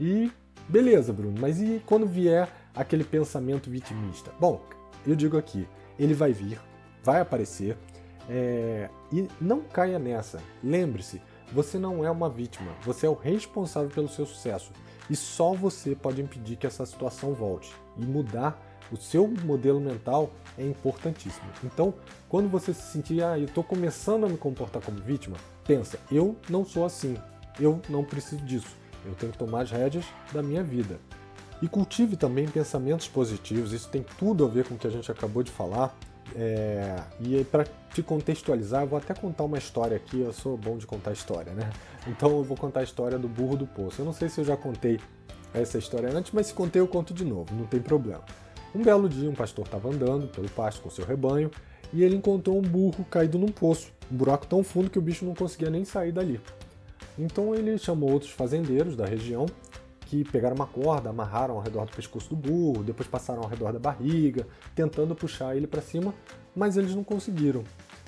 E 0.00 0.32
beleza, 0.68 1.12
Bruno, 1.12 1.34
mas 1.38 1.60
e 1.60 1.82
quando 1.84 2.06
vier 2.06 2.48
aquele 2.74 3.04
pensamento 3.04 3.68
vitimista? 3.68 4.32
Bom, 4.40 4.62
eu 5.06 5.14
digo 5.14 5.36
aqui, 5.36 5.68
ele 5.98 6.14
vai 6.14 6.32
vir, 6.32 6.58
vai 7.02 7.20
aparecer, 7.20 7.76
é... 8.28 8.88
e 9.12 9.28
não 9.40 9.60
caia 9.60 9.98
nessa. 9.98 10.40
Lembre-se, 10.62 11.20
você 11.52 11.78
não 11.78 12.04
é 12.04 12.10
uma 12.10 12.28
vítima, 12.28 12.72
você 12.82 13.06
é 13.06 13.10
o 13.10 13.14
responsável 13.14 13.90
pelo 13.90 14.08
seu 14.08 14.26
sucesso. 14.26 14.72
E 15.08 15.14
só 15.14 15.52
você 15.52 15.94
pode 15.94 16.20
impedir 16.20 16.56
que 16.56 16.66
essa 16.66 16.84
situação 16.84 17.32
volte 17.32 17.72
e 17.96 18.04
mudar 18.04 18.60
o 18.90 18.96
seu 18.96 19.26
modelo 19.44 19.80
mental 19.80 20.30
é 20.56 20.64
importantíssimo. 20.64 21.48
Então, 21.64 21.94
quando 22.28 22.48
você 22.48 22.72
se 22.72 22.92
sentir, 22.92 23.22
ah, 23.22 23.38
eu 23.38 23.46
estou 23.46 23.64
começando 23.64 24.24
a 24.24 24.28
me 24.28 24.36
comportar 24.36 24.82
como 24.82 25.00
vítima, 25.00 25.36
pensa, 25.64 25.98
eu 26.10 26.36
não 26.48 26.64
sou 26.64 26.84
assim, 26.84 27.16
eu 27.58 27.80
não 27.88 28.04
preciso 28.04 28.44
disso, 28.44 28.76
eu 29.04 29.14
tenho 29.14 29.32
que 29.32 29.38
tomar 29.38 29.62
as 29.62 29.70
rédeas 29.70 30.04
da 30.32 30.42
minha 30.42 30.62
vida. 30.62 30.98
E 31.62 31.68
cultive 31.68 32.16
também 32.16 32.46
pensamentos 32.46 33.08
positivos, 33.08 33.72
isso 33.72 33.88
tem 33.88 34.04
tudo 34.18 34.44
a 34.44 34.48
ver 34.48 34.66
com 34.66 34.74
o 34.74 34.78
que 34.78 34.86
a 34.86 34.90
gente 34.90 35.10
acabou 35.10 35.42
de 35.42 35.50
falar. 35.50 35.96
É... 36.34 37.02
E 37.20 37.44
para 37.44 37.64
te 37.92 38.02
contextualizar, 38.02 38.82
eu 38.82 38.88
vou 38.88 38.98
até 38.98 39.14
contar 39.14 39.44
uma 39.44 39.58
história 39.58 39.96
aqui, 39.96 40.20
eu 40.20 40.32
sou 40.32 40.56
bom 40.56 40.76
de 40.76 40.86
contar 40.86 41.12
história, 41.12 41.52
né? 41.52 41.70
Então 42.08 42.30
eu 42.30 42.44
vou 42.44 42.56
contar 42.56 42.80
a 42.80 42.82
história 42.84 43.18
do 43.18 43.26
burro 43.28 43.56
do 43.56 43.66
poço. 43.66 44.00
Eu 44.00 44.04
não 44.04 44.12
sei 44.12 44.28
se 44.28 44.40
eu 44.40 44.44
já 44.44 44.56
contei 44.56 45.00
essa 45.52 45.76
história 45.76 46.08
antes, 46.08 46.30
mas 46.32 46.46
se 46.46 46.54
contei 46.54 46.80
eu 46.80 46.86
conto 46.86 47.12
de 47.12 47.24
novo, 47.24 47.52
não 47.54 47.66
tem 47.66 47.80
problema. 47.80 48.24
Um 48.74 48.82
belo 48.82 49.08
dia, 49.08 49.28
um 49.28 49.34
pastor 49.34 49.64
estava 49.64 49.88
andando 49.88 50.28
pelo 50.28 50.48
pasto 50.50 50.82
com 50.82 50.90
seu 50.90 51.04
rebanho 51.04 51.50
e 51.92 52.04
ele 52.04 52.14
encontrou 52.14 52.58
um 52.58 52.62
burro 52.62 53.04
caído 53.10 53.38
num 53.38 53.48
poço, 53.48 53.92
um 54.12 54.16
buraco 54.16 54.46
tão 54.46 54.62
fundo 54.62 54.90
que 54.90 54.98
o 54.98 55.02
bicho 55.02 55.24
não 55.24 55.34
conseguia 55.34 55.70
nem 55.70 55.84
sair 55.84 56.12
dali. 56.12 56.40
Então 57.18 57.54
ele 57.54 57.78
chamou 57.78 58.12
outros 58.12 58.30
fazendeiros 58.30 58.94
da 58.94 59.06
região 59.06 59.46
que 60.06 60.24
pegaram 60.24 60.54
uma 60.54 60.66
corda, 60.66 61.10
amarraram 61.10 61.56
ao 61.56 61.60
redor 61.60 61.84
do 61.84 61.92
pescoço 61.94 62.30
do 62.30 62.36
burro, 62.36 62.82
depois 62.82 63.08
passaram 63.08 63.42
ao 63.42 63.48
redor 63.48 63.72
da 63.72 63.78
barriga, 63.78 64.46
tentando 64.74 65.14
puxar 65.14 65.56
ele 65.56 65.66
para 65.66 65.82
cima, 65.82 66.14
mas 66.54 66.76
eles 66.76 66.94
não 66.94 67.04
conseguiram. 67.04 67.64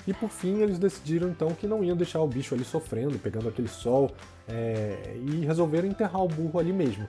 E 0.07 0.13
por 0.13 0.29
fim 0.29 0.61
eles 0.61 0.79
decidiram 0.79 1.29
então 1.29 1.49
que 1.49 1.67
não 1.67 1.83
iam 1.83 1.95
deixar 1.95 2.21
o 2.21 2.27
bicho 2.27 2.55
ali 2.55 2.63
sofrendo, 2.63 3.19
pegando 3.19 3.49
aquele 3.49 3.67
sol, 3.67 4.11
é... 4.47 5.15
e 5.17 5.45
resolveram 5.45 5.87
enterrar 5.87 6.23
o 6.23 6.27
burro 6.27 6.57
ali 6.57 6.71
mesmo. 6.71 7.05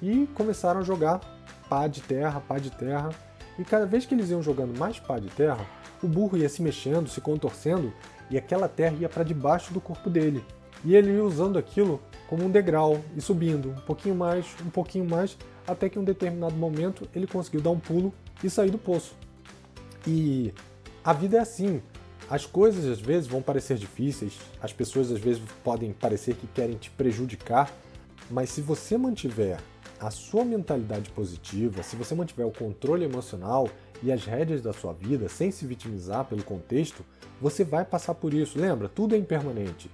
E 0.00 0.26
começaram 0.34 0.80
a 0.80 0.84
jogar 0.84 1.20
pá 1.68 1.86
de 1.86 2.02
terra, 2.02 2.38
pá 2.40 2.58
de 2.58 2.70
terra. 2.70 3.08
E 3.58 3.64
cada 3.64 3.86
vez 3.86 4.04
que 4.04 4.14
eles 4.14 4.30
iam 4.30 4.42
jogando 4.42 4.78
mais 4.78 5.00
pá 5.00 5.18
de 5.18 5.28
terra, 5.28 5.66
o 6.02 6.06
burro 6.06 6.36
ia 6.36 6.48
se 6.50 6.60
mexendo, 6.60 7.08
se 7.08 7.20
contorcendo 7.20 7.92
e 8.30 8.36
aquela 8.36 8.68
terra 8.68 8.94
ia 9.00 9.08
para 9.08 9.24
debaixo 9.24 9.72
do 9.72 9.80
corpo 9.80 10.10
dele. 10.10 10.44
E 10.84 10.94
ele 10.94 11.12
ia 11.12 11.24
usando 11.24 11.58
aquilo 11.58 12.00
como 12.28 12.44
um 12.44 12.50
degrau 12.50 13.00
e 13.16 13.20
subindo 13.20 13.70
um 13.70 13.80
pouquinho 13.80 14.14
mais, 14.14 14.46
um 14.64 14.70
pouquinho 14.70 15.04
mais, 15.04 15.36
até 15.66 15.88
que 15.88 15.98
em 15.98 16.02
um 16.02 16.04
determinado 16.04 16.54
momento 16.54 17.08
ele 17.14 17.26
conseguiu 17.26 17.60
dar 17.60 17.70
um 17.70 17.78
pulo 17.78 18.12
e 18.42 18.50
sair 18.50 18.70
do 18.70 18.78
poço. 18.78 19.14
E 20.06 20.52
a 21.02 21.12
vida 21.12 21.38
é 21.38 21.40
assim. 21.40 21.82
As 22.28 22.46
coisas 22.46 22.86
às 22.86 23.00
vezes 23.00 23.26
vão 23.26 23.42
parecer 23.42 23.76
difíceis, 23.76 24.38
as 24.60 24.72
pessoas 24.72 25.10
às 25.12 25.20
vezes 25.20 25.42
podem 25.62 25.92
parecer 25.92 26.34
que 26.34 26.46
querem 26.46 26.76
te 26.76 26.90
prejudicar, 26.90 27.70
mas 28.30 28.48
se 28.48 28.62
você 28.62 28.96
mantiver 28.96 29.58
a 30.00 30.10
sua 30.10 30.44
mentalidade 30.44 31.10
positiva, 31.10 31.82
se 31.82 31.96
você 31.96 32.14
mantiver 32.14 32.46
o 32.46 32.50
controle 32.50 33.04
emocional 33.04 33.68
e 34.02 34.10
as 34.10 34.24
rédeas 34.24 34.62
da 34.62 34.72
sua 34.72 34.92
vida 34.92 35.28
sem 35.28 35.50
se 35.50 35.66
vitimizar 35.66 36.24
pelo 36.24 36.42
contexto, 36.42 37.04
você 37.40 37.62
vai 37.62 37.84
passar 37.84 38.14
por 38.14 38.32
isso. 38.32 38.58
Lembra, 38.58 38.88
tudo 38.88 39.14
é 39.14 39.18
impermanente. 39.18 39.90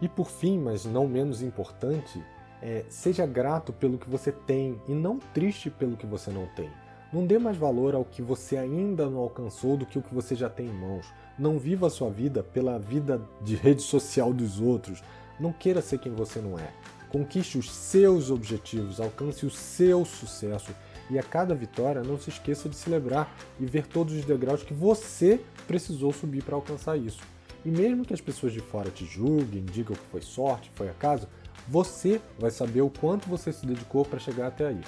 E 0.00 0.08
por 0.08 0.30
fim, 0.30 0.58
mas 0.58 0.84
não 0.84 1.06
menos 1.06 1.42
importante, 1.42 2.22
é, 2.62 2.84
seja 2.88 3.26
grato 3.26 3.72
pelo 3.72 3.98
que 3.98 4.08
você 4.08 4.32
tem 4.32 4.80
e 4.88 4.92
não 4.92 5.18
triste 5.18 5.70
pelo 5.70 5.96
que 5.96 6.06
você 6.06 6.30
não 6.30 6.46
tem. 6.46 6.70
Não 7.12 7.26
dê 7.26 7.38
mais 7.38 7.56
valor 7.56 7.94
ao 7.94 8.04
que 8.04 8.22
você 8.22 8.56
ainda 8.56 9.10
não 9.10 9.18
alcançou 9.18 9.76
do 9.76 9.84
que 9.84 9.98
o 9.98 10.02
que 10.02 10.14
você 10.14 10.36
já 10.36 10.48
tem 10.48 10.66
em 10.66 10.72
mãos. 10.72 11.06
Não 11.38 11.58
viva 11.58 11.88
a 11.88 11.90
sua 11.90 12.08
vida 12.08 12.42
pela 12.42 12.78
vida 12.78 13.20
de 13.42 13.56
rede 13.56 13.82
social 13.82 14.32
dos 14.32 14.60
outros. 14.60 15.02
Não 15.38 15.52
queira 15.52 15.82
ser 15.82 15.98
quem 15.98 16.12
você 16.12 16.40
não 16.40 16.56
é. 16.58 16.70
Conquiste 17.08 17.58
os 17.58 17.68
seus 17.68 18.30
objetivos, 18.30 19.00
alcance 19.00 19.44
o 19.44 19.50
seu 19.50 20.04
sucesso 20.04 20.72
e 21.10 21.18
a 21.18 21.22
cada 21.24 21.52
vitória 21.54 22.04
não 22.04 22.16
se 22.16 22.30
esqueça 22.30 22.68
de 22.68 22.76
celebrar 22.76 23.34
e 23.58 23.66
ver 23.66 23.88
todos 23.88 24.14
os 24.14 24.24
degraus 24.24 24.62
que 24.62 24.72
você 24.72 25.40
precisou 25.66 26.12
subir 26.12 26.44
para 26.44 26.54
alcançar 26.54 26.96
isso. 26.96 27.20
E 27.64 27.70
mesmo 27.70 28.04
que 28.04 28.14
as 28.14 28.20
pessoas 28.20 28.52
de 28.52 28.60
fora 28.60 28.90
te 28.90 29.04
julguem, 29.04 29.64
digam 29.64 29.94
que 29.94 30.06
foi 30.10 30.22
sorte, 30.22 30.70
foi 30.74 30.88
acaso, 30.88 31.28
você 31.68 32.20
vai 32.38 32.50
saber 32.50 32.80
o 32.80 32.90
quanto 32.90 33.28
você 33.28 33.52
se 33.52 33.66
dedicou 33.66 34.04
para 34.04 34.18
chegar 34.18 34.46
até 34.46 34.66
aí. 34.66 34.80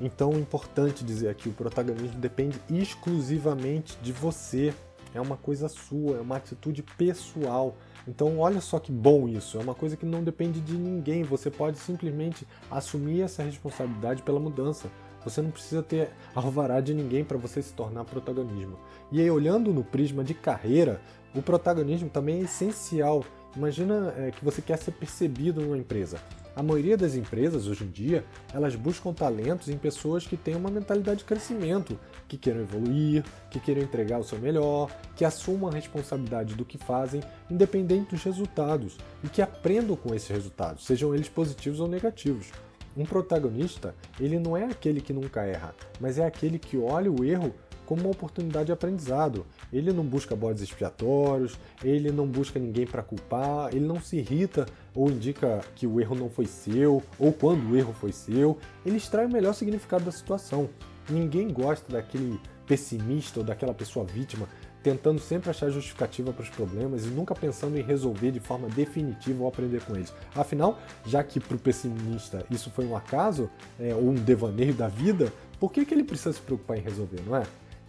Então, 0.00 0.32
é 0.32 0.36
importante 0.36 1.04
dizer 1.04 1.28
aqui, 1.28 1.48
o 1.48 1.52
protagonismo 1.52 2.18
depende 2.18 2.58
exclusivamente 2.70 3.98
de 4.02 4.12
você. 4.12 4.72
É 5.12 5.20
uma 5.20 5.36
coisa 5.36 5.68
sua, 5.68 6.16
é 6.16 6.20
uma 6.20 6.36
atitude 6.36 6.82
pessoal. 6.96 7.76
Então, 8.08 8.38
olha 8.38 8.62
só 8.62 8.78
que 8.78 8.90
bom 8.90 9.28
isso. 9.28 9.58
É 9.58 9.62
uma 9.62 9.74
coisa 9.74 9.96
que 9.96 10.06
não 10.06 10.24
depende 10.24 10.60
de 10.60 10.72
ninguém. 10.72 11.22
Você 11.22 11.50
pode 11.50 11.78
simplesmente 11.78 12.46
assumir 12.70 13.20
essa 13.20 13.42
responsabilidade 13.42 14.22
pela 14.22 14.40
mudança. 14.40 14.90
Você 15.22 15.42
não 15.42 15.50
precisa 15.50 15.82
ter 15.82 16.10
alvará 16.34 16.80
de 16.80 16.94
ninguém 16.94 17.22
para 17.22 17.36
você 17.36 17.60
se 17.60 17.74
tornar 17.74 18.04
protagonismo. 18.04 18.78
E 19.12 19.20
aí, 19.20 19.30
olhando 19.30 19.70
no 19.74 19.84
prisma 19.84 20.24
de 20.24 20.32
carreira, 20.32 21.02
o 21.34 21.42
protagonismo 21.42 22.08
também 22.08 22.40
é 22.40 22.44
essencial. 22.44 23.24
Imagina 23.56 24.14
é, 24.16 24.30
que 24.30 24.44
você 24.44 24.62
quer 24.62 24.78
ser 24.78 24.92
percebido 24.92 25.60
numa 25.60 25.78
empresa. 25.78 26.18
A 26.54 26.62
maioria 26.62 26.96
das 26.96 27.14
empresas 27.14 27.68
hoje 27.68 27.84
em 27.84 27.90
dia, 27.90 28.24
elas 28.52 28.74
buscam 28.74 29.12
talentos 29.12 29.68
em 29.68 29.78
pessoas 29.78 30.26
que 30.26 30.36
têm 30.36 30.56
uma 30.56 30.70
mentalidade 30.70 31.18
de 31.18 31.24
crescimento, 31.24 31.98
que 32.28 32.36
queiram 32.36 32.60
evoluir, 32.60 33.24
que 33.50 33.60
queiram 33.60 33.82
entregar 33.82 34.18
o 34.18 34.24
seu 34.24 34.38
melhor, 34.38 34.90
que 35.16 35.24
assumam 35.24 35.70
a 35.70 35.74
responsabilidade 35.74 36.54
do 36.54 36.64
que 36.64 36.76
fazem, 36.76 37.22
independente 37.48 38.10
dos 38.10 38.24
resultados, 38.24 38.98
e 39.22 39.28
que 39.28 39.40
aprendam 39.40 39.96
com 39.96 40.14
esses 40.14 40.28
resultados, 40.28 40.84
sejam 40.84 41.14
eles 41.14 41.28
positivos 41.28 41.78
ou 41.78 41.86
negativos. 41.86 42.50
Um 42.96 43.04
protagonista, 43.04 43.94
ele 44.18 44.38
não 44.38 44.56
é 44.56 44.64
aquele 44.64 45.00
que 45.00 45.12
nunca 45.12 45.44
erra, 45.44 45.74
mas 46.00 46.18
é 46.18 46.26
aquele 46.26 46.58
que 46.58 46.76
olha 46.76 47.10
o 47.10 47.24
erro 47.24 47.54
como 47.90 48.02
uma 48.02 48.10
oportunidade 48.10 48.66
de 48.66 48.72
aprendizado. 48.72 49.44
Ele 49.72 49.92
não 49.92 50.04
busca 50.04 50.36
bodes 50.36 50.62
expiatórios, 50.62 51.58
ele 51.82 52.12
não 52.12 52.24
busca 52.24 52.56
ninguém 52.56 52.86
para 52.86 53.02
culpar, 53.02 53.74
ele 53.74 53.84
não 53.84 54.00
se 54.00 54.18
irrita 54.18 54.64
ou 54.94 55.10
indica 55.10 55.60
que 55.74 55.88
o 55.88 56.00
erro 56.00 56.14
não 56.14 56.30
foi 56.30 56.46
seu, 56.46 57.02
ou 57.18 57.32
quando 57.32 57.68
o 57.68 57.76
erro 57.76 57.92
foi 57.92 58.12
seu. 58.12 58.56
Ele 58.86 58.96
extrai 58.96 59.26
o 59.26 59.28
melhor 59.28 59.54
significado 59.54 60.04
da 60.04 60.12
situação. 60.12 60.70
Ninguém 61.08 61.48
gosta 61.48 61.92
daquele 61.92 62.40
pessimista 62.64 63.40
ou 63.40 63.44
daquela 63.44 63.74
pessoa 63.74 64.06
vítima 64.06 64.46
tentando 64.84 65.20
sempre 65.20 65.50
achar 65.50 65.68
justificativa 65.68 66.32
para 66.32 66.42
os 66.42 66.48
problemas 66.48 67.04
e 67.04 67.08
nunca 67.08 67.34
pensando 67.34 67.76
em 67.76 67.82
resolver 67.82 68.30
de 68.30 68.40
forma 68.40 68.68
definitiva 68.68 69.42
ou 69.42 69.48
aprender 69.48 69.82
com 69.82 69.94
eles. 69.94 70.14
Afinal, 70.34 70.78
já 71.04 71.22
que 71.22 71.38
para 71.38 71.56
o 71.56 71.60
pessimista 71.60 72.46
isso 72.50 72.70
foi 72.70 72.86
um 72.86 72.96
acaso 72.96 73.50
é, 73.78 73.94
ou 73.94 74.10
um 74.10 74.14
devaneio 74.14 74.72
da 74.72 74.88
vida, 74.88 75.30
por 75.58 75.70
que, 75.70 75.84
que 75.84 75.92
ele 75.92 76.04
precisa 76.04 76.32
se 76.32 76.40
preocupar 76.40 76.78
em 76.78 76.80
resolver, 76.80 77.20
não 77.26 77.36
é? 77.36 77.42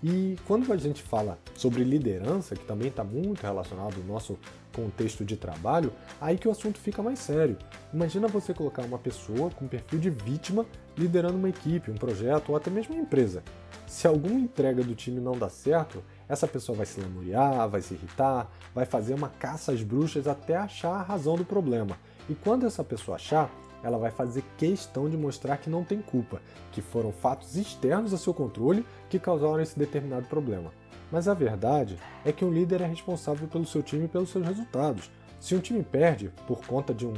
E 0.03 0.35
quando 0.47 0.71
a 0.73 0.77
gente 0.77 1.01
fala 1.01 1.37
sobre 1.55 1.83
liderança, 1.83 2.55
que 2.55 2.65
também 2.65 2.87
está 2.87 3.03
muito 3.03 3.41
relacionado 3.43 3.95
ao 3.97 4.03
nosso 4.03 4.37
contexto 4.73 5.23
de 5.23 5.37
trabalho, 5.37 5.93
aí 6.19 6.37
que 6.37 6.47
o 6.47 6.51
assunto 6.51 6.79
fica 6.79 7.03
mais 7.03 7.19
sério. 7.19 7.55
Imagina 7.93 8.27
você 8.27 8.53
colocar 8.53 8.83
uma 8.83 8.97
pessoa 8.97 9.51
com 9.51 9.67
perfil 9.67 9.99
de 9.99 10.09
vítima 10.09 10.65
liderando 10.97 11.37
uma 11.37 11.49
equipe, 11.49 11.91
um 11.91 11.95
projeto 11.95 12.49
ou 12.49 12.55
até 12.55 12.71
mesmo 12.71 12.95
uma 12.95 13.03
empresa. 13.03 13.43
se 13.85 14.07
alguma 14.07 14.39
entrega 14.39 14.81
do 14.81 14.95
time 14.95 15.19
não 15.19 15.37
dá 15.37 15.49
certo, 15.49 16.01
essa 16.27 16.47
pessoa 16.47 16.77
vai 16.77 16.85
se 16.85 17.01
lamuriar, 17.01 17.67
vai 17.67 17.81
se 17.81 17.93
irritar, 17.93 18.49
vai 18.73 18.85
fazer 18.85 19.13
uma 19.13 19.27
caça 19.27 19.73
às 19.73 19.83
bruxas 19.83 20.27
até 20.27 20.55
achar 20.55 20.93
a 20.93 21.03
razão 21.03 21.35
do 21.35 21.43
problema. 21.43 21.97
E 22.29 22.33
quando 22.33 22.65
essa 22.65 22.85
pessoa 22.85 23.17
achar, 23.17 23.51
ela 23.83 23.97
vai 23.97 24.11
fazer 24.11 24.43
questão 24.57 25.09
de 25.09 25.17
mostrar 25.17 25.57
que 25.57 25.69
não 25.69 25.83
tem 25.83 26.01
culpa, 26.01 26.41
que 26.71 26.81
foram 26.81 27.11
fatos 27.11 27.55
externos 27.55 28.13
ao 28.13 28.19
seu 28.19 28.33
controle 28.33 28.85
que 29.09 29.19
causaram 29.19 29.61
esse 29.61 29.77
determinado 29.77 30.27
problema. 30.27 30.71
Mas 31.11 31.27
a 31.27 31.33
verdade 31.33 31.97
é 32.23 32.31
que 32.31 32.45
um 32.45 32.51
líder 32.51 32.81
é 32.81 32.85
responsável 32.85 33.47
pelo 33.47 33.65
seu 33.65 33.83
time 33.83 34.05
e 34.05 34.07
pelos 34.07 34.29
seus 34.29 34.45
resultados. 34.45 35.11
Se 35.39 35.55
um 35.55 35.59
time 35.59 35.83
perde 35.83 36.31
por 36.47 36.65
conta 36.65 36.93
de 36.93 37.05
um, 37.05 37.13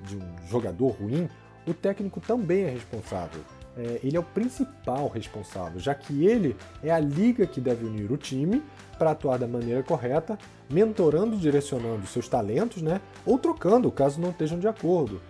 de 0.00 0.16
um 0.16 0.48
jogador 0.48 0.90
ruim, 0.90 1.28
o 1.66 1.74
técnico 1.74 2.20
também 2.20 2.64
é 2.64 2.70
responsável. 2.70 3.42
É, 3.76 4.00
ele 4.04 4.16
é 4.16 4.20
o 4.20 4.22
principal 4.22 5.08
responsável, 5.08 5.80
já 5.80 5.94
que 5.94 6.26
ele 6.26 6.56
é 6.82 6.90
a 6.90 7.00
liga 7.00 7.46
que 7.46 7.60
deve 7.60 7.84
unir 7.84 8.10
o 8.10 8.16
time 8.16 8.62
para 8.96 9.10
atuar 9.10 9.38
da 9.38 9.48
maneira 9.48 9.82
correta, 9.82 10.38
mentorando, 10.70 11.36
direcionando 11.36 12.06
seus 12.06 12.28
talentos, 12.28 12.80
né? 12.82 13.00
Ou 13.26 13.36
trocando, 13.36 13.90
caso 13.90 14.20
não 14.20 14.30
estejam 14.30 14.58
de 14.58 14.68
acordo. 14.68 15.20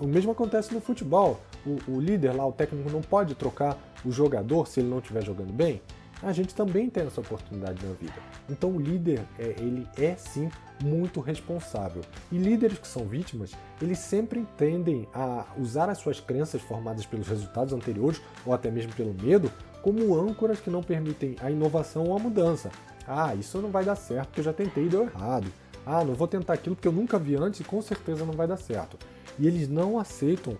O 0.00 0.06
mesmo 0.06 0.32
acontece 0.32 0.74
no 0.74 0.80
futebol. 0.80 1.40
O, 1.64 1.92
o 1.92 2.00
líder 2.00 2.32
lá, 2.32 2.44
o 2.44 2.52
técnico, 2.52 2.90
não 2.90 3.00
pode 3.00 3.36
trocar 3.36 3.78
o 4.04 4.10
jogador 4.10 4.66
se 4.66 4.80
ele 4.80 4.88
não 4.88 4.98
estiver 4.98 5.24
jogando 5.24 5.52
bem 5.52 5.80
a 6.22 6.32
gente 6.32 6.54
também 6.54 6.88
tem 6.88 7.06
essa 7.06 7.20
oportunidade 7.20 7.84
na 7.84 7.92
vida. 7.94 8.14
Então 8.48 8.70
o 8.70 8.80
líder, 8.80 9.22
é, 9.38 9.54
ele 9.58 9.86
é 9.96 10.14
sim 10.16 10.50
muito 10.82 11.20
responsável. 11.20 12.02
E 12.30 12.38
líderes 12.38 12.78
que 12.78 12.86
são 12.86 13.04
vítimas, 13.04 13.52
eles 13.80 13.98
sempre 13.98 14.46
tendem 14.56 15.08
a 15.12 15.46
usar 15.58 15.88
as 15.88 15.98
suas 15.98 16.20
crenças 16.20 16.62
formadas 16.62 17.06
pelos 17.06 17.28
resultados 17.28 17.72
anteriores 17.72 18.20
ou 18.46 18.52
até 18.52 18.70
mesmo 18.70 18.92
pelo 18.94 19.14
medo 19.14 19.50
como 19.82 20.14
âncoras 20.14 20.60
que 20.60 20.70
não 20.70 20.82
permitem 20.82 21.36
a 21.40 21.50
inovação 21.50 22.04
ou 22.04 22.16
a 22.16 22.18
mudança. 22.18 22.70
Ah, 23.06 23.34
isso 23.34 23.58
não 23.58 23.70
vai 23.70 23.84
dar 23.84 23.96
certo 23.96 24.28
porque 24.28 24.40
eu 24.40 24.44
já 24.44 24.52
tentei 24.52 24.84
e 24.84 24.88
deu 24.88 25.02
errado. 25.02 25.52
Ah, 25.84 26.04
não 26.04 26.14
vou 26.14 26.28
tentar 26.28 26.52
aquilo 26.52 26.76
porque 26.76 26.86
eu 26.86 26.92
nunca 26.92 27.18
vi 27.18 27.34
antes 27.34 27.60
e 27.60 27.64
com 27.64 27.82
certeza 27.82 28.24
não 28.24 28.34
vai 28.34 28.46
dar 28.46 28.56
certo. 28.56 28.96
E 29.38 29.46
eles 29.46 29.68
não 29.68 29.98
aceitam 29.98 30.56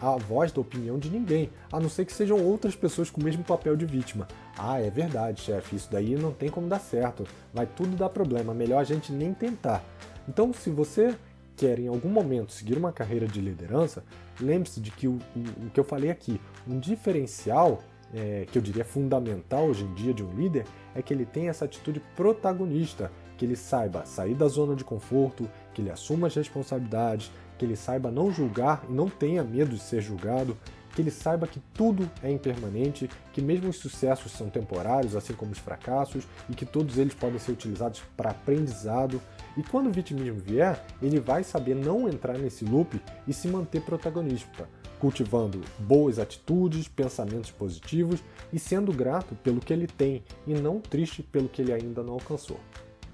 a, 0.00 0.16
voz 0.16 0.52
da 0.52 0.60
opinião 0.60 0.98
de 0.98 1.10
ninguém, 1.10 1.50
a 1.72 1.80
não 1.80 1.88
ser 1.88 2.04
que 2.04 2.12
sejam 2.12 2.42
outras 2.42 2.74
pessoas 2.76 3.10
com 3.10 3.20
o 3.20 3.24
mesmo 3.24 3.42
papel 3.42 3.76
de 3.76 3.84
vítima. 3.84 4.28
Ah, 4.56 4.80
é 4.80 4.90
verdade, 4.90 5.40
chefe, 5.40 5.76
isso 5.76 5.88
daí 5.90 6.14
não 6.14 6.32
tem 6.32 6.48
como 6.48 6.68
dar 6.68 6.78
certo, 6.78 7.24
vai 7.52 7.66
tudo 7.66 7.96
dar 7.96 8.08
problema, 8.08 8.54
melhor 8.54 8.80
a 8.80 8.84
gente 8.84 9.12
nem 9.12 9.34
tentar. 9.34 9.84
Então, 10.28 10.52
se 10.52 10.70
você 10.70 11.14
quer 11.56 11.78
em 11.78 11.88
algum 11.88 12.08
momento 12.08 12.52
seguir 12.52 12.76
uma 12.76 12.92
carreira 12.92 13.26
de 13.26 13.40
liderança, 13.40 14.04
lembre-se 14.40 14.80
de 14.80 14.90
que 14.90 15.08
o, 15.08 15.18
o, 15.34 15.70
que 15.72 15.80
eu 15.80 15.84
falei 15.84 16.10
aqui, 16.10 16.40
um 16.68 16.78
diferencial 16.78 17.82
é, 18.14 18.46
que 18.50 18.56
eu 18.56 18.62
diria 18.62 18.84
fundamental 18.84 19.66
hoje 19.66 19.84
em 19.84 19.94
dia 19.94 20.14
de 20.14 20.22
um 20.22 20.32
líder 20.32 20.64
é 20.94 21.02
que 21.02 21.12
ele 21.12 21.24
tem 21.24 21.48
essa 21.48 21.64
atitude 21.64 22.00
protagonista, 22.14 23.10
que 23.36 23.44
ele 23.44 23.56
saiba 23.56 24.04
sair 24.06 24.34
da 24.34 24.48
zona 24.48 24.74
de 24.74 24.84
conforto, 24.84 25.48
que 25.74 25.82
ele 25.82 25.90
assuma 25.90 26.26
as 26.26 26.34
responsabilidades, 26.34 27.30
que 27.58 27.64
ele 27.64 27.76
saiba 27.76 28.10
não 28.10 28.30
julgar 28.30 28.84
e 28.88 28.92
não 28.92 29.08
tenha 29.08 29.42
medo 29.42 29.74
de 29.74 29.80
ser 29.80 30.00
julgado, 30.00 30.56
que 30.96 31.02
ele 31.02 31.10
saiba 31.10 31.46
que 31.46 31.60
tudo 31.74 32.10
é 32.22 32.30
impermanente, 32.30 33.08
que 33.34 33.42
mesmo 33.42 33.68
os 33.68 33.76
sucessos 33.76 34.32
são 34.32 34.48
temporários, 34.48 35.14
assim 35.14 35.34
como 35.34 35.52
os 35.52 35.58
fracassos, 35.58 36.26
e 36.48 36.54
que 36.54 36.64
todos 36.64 36.96
eles 36.96 37.12
podem 37.12 37.38
ser 37.38 37.52
utilizados 37.52 38.02
para 38.16 38.30
aprendizado. 38.30 39.20
E 39.58 39.62
quando 39.62 39.88
o 39.88 39.92
vitimismo 39.92 40.40
vier, 40.40 40.82
ele 41.02 41.20
vai 41.20 41.44
saber 41.44 41.76
não 41.76 42.08
entrar 42.08 42.38
nesse 42.38 42.64
loop 42.64 42.98
e 43.28 43.32
se 43.34 43.46
manter 43.46 43.82
protagonista, 43.82 44.66
cultivando 44.98 45.60
boas 45.78 46.18
atitudes, 46.18 46.88
pensamentos 46.88 47.50
positivos 47.50 48.24
e 48.50 48.58
sendo 48.58 48.90
grato 48.90 49.34
pelo 49.34 49.60
que 49.60 49.74
ele 49.74 49.86
tem 49.86 50.24
e 50.46 50.54
não 50.54 50.80
triste 50.80 51.22
pelo 51.22 51.48
que 51.48 51.60
ele 51.60 51.74
ainda 51.74 52.02
não 52.02 52.14
alcançou. 52.14 52.58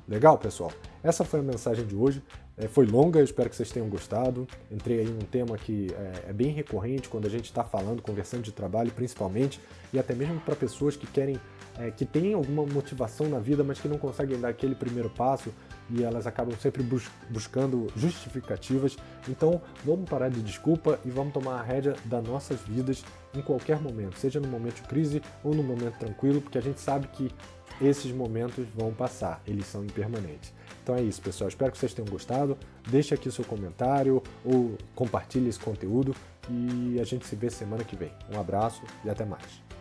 Legal, 0.06 0.36
pessoal? 0.36 0.72
Essa 1.02 1.24
foi 1.24 1.40
a 1.40 1.42
mensagem 1.44 1.86
de 1.86 1.96
hoje. 1.96 2.22
É, 2.56 2.68
foi 2.68 2.84
longa, 2.84 3.22
espero 3.22 3.48
que 3.48 3.56
vocês 3.56 3.70
tenham 3.70 3.88
gostado. 3.88 4.46
Entrei 4.70 5.00
aí 5.00 5.08
num 5.08 5.20
tema 5.20 5.56
que 5.56 5.88
é, 5.94 6.30
é 6.30 6.32
bem 6.32 6.48
recorrente 6.52 7.08
quando 7.08 7.26
a 7.26 7.30
gente 7.30 7.46
está 7.46 7.64
falando, 7.64 8.02
conversando 8.02 8.42
de 8.42 8.52
trabalho, 8.52 8.90
principalmente, 8.90 9.60
e 9.92 9.98
até 9.98 10.14
mesmo 10.14 10.38
para 10.40 10.54
pessoas 10.54 10.94
que 10.94 11.06
querem, 11.06 11.40
é, 11.78 11.90
que 11.90 12.04
têm 12.04 12.34
alguma 12.34 12.66
motivação 12.66 13.28
na 13.28 13.38
vida, 13.38 13.64
mas 13.64 13.80
que 13.80 13.88
não 13.88 13.96
conseguem 13.96 14.38
dar 14.38 14.48
aquele 14.48 14.74
primeiro 14.74 15.08
passo 15.08 15.52
e 15.88 16.02
elas 16.02 16.26
acabam 16.26 16.54
sempre 16.58 16.82
bus 16.82 17.10
buscando 17.30 17.86
justificativas. 17.96 18.96
Então, 19.28 19.60
vamos 19.84 20.08
parar 20.08 20.28
de 20.28 20.42
desculpa 20.42 21.00
e 21.04 21.10
vamos 21.10 21.32
tomar 21.32 21.58
a 21.58 21.62
rédea 21.62 21.94
das 22.04 22.22
nossas 22.22 22.60
vidas 22.60 23.02
em 23.34 23.40
qualquer 23.40 23.80
momento, 23.80 24.18
seja 24.18 24.38
no 24.38 24.48
momento 24.48 24.76
de 24.76 24.82
crise 24.82 25.22
ou 25.42 25.54
no 25.54 25.62
momento 25.62 25.98
tranquilo, 25.98 26.42
porque 26.42 26.58
a 26.58 26.62
gente 26.62 26.80
sabe 26.80 27.08
que 27.08 27.30
esses 27.80 28.12
momentos 28.12 28.66
vão 28.74 28.92
passar, 28.92 29.42
eles 29.46 29.66
são 29.66 29.84
impermanentes. 29.84 30.52
Então 30.82 30.94
é 30.94 31.02
isso, 31.02 31.22
pessoal. 31.22 31.48
Espero 31.48 31.70
que 31.70 31.78
vocês 31.78 31.94
tenham 31.94 32.08
gostado. 32.08 32.58
Deixe 32.88 33.14
aqui 33.14 33.30
seu 33.30 33.44
comentário 33.44 34.22
ou 34.44 34.76
compartilhe 34.94 35.48
esse 35.48 35.60
conteúdo 35.60 36.14
e 36.50 36.98
a 37.00 37.04
gente 37.04 37.26
se 37.26 37.36
vê 37.36 37.50
semana 37.50 37.84
que 37.84 37.94
vem. 37.94 38.12
Um 38.34 38.40
abraço 38.40 38.82
e 39.04 39.10
até 39.10 39.24
mais. 39.24 39.71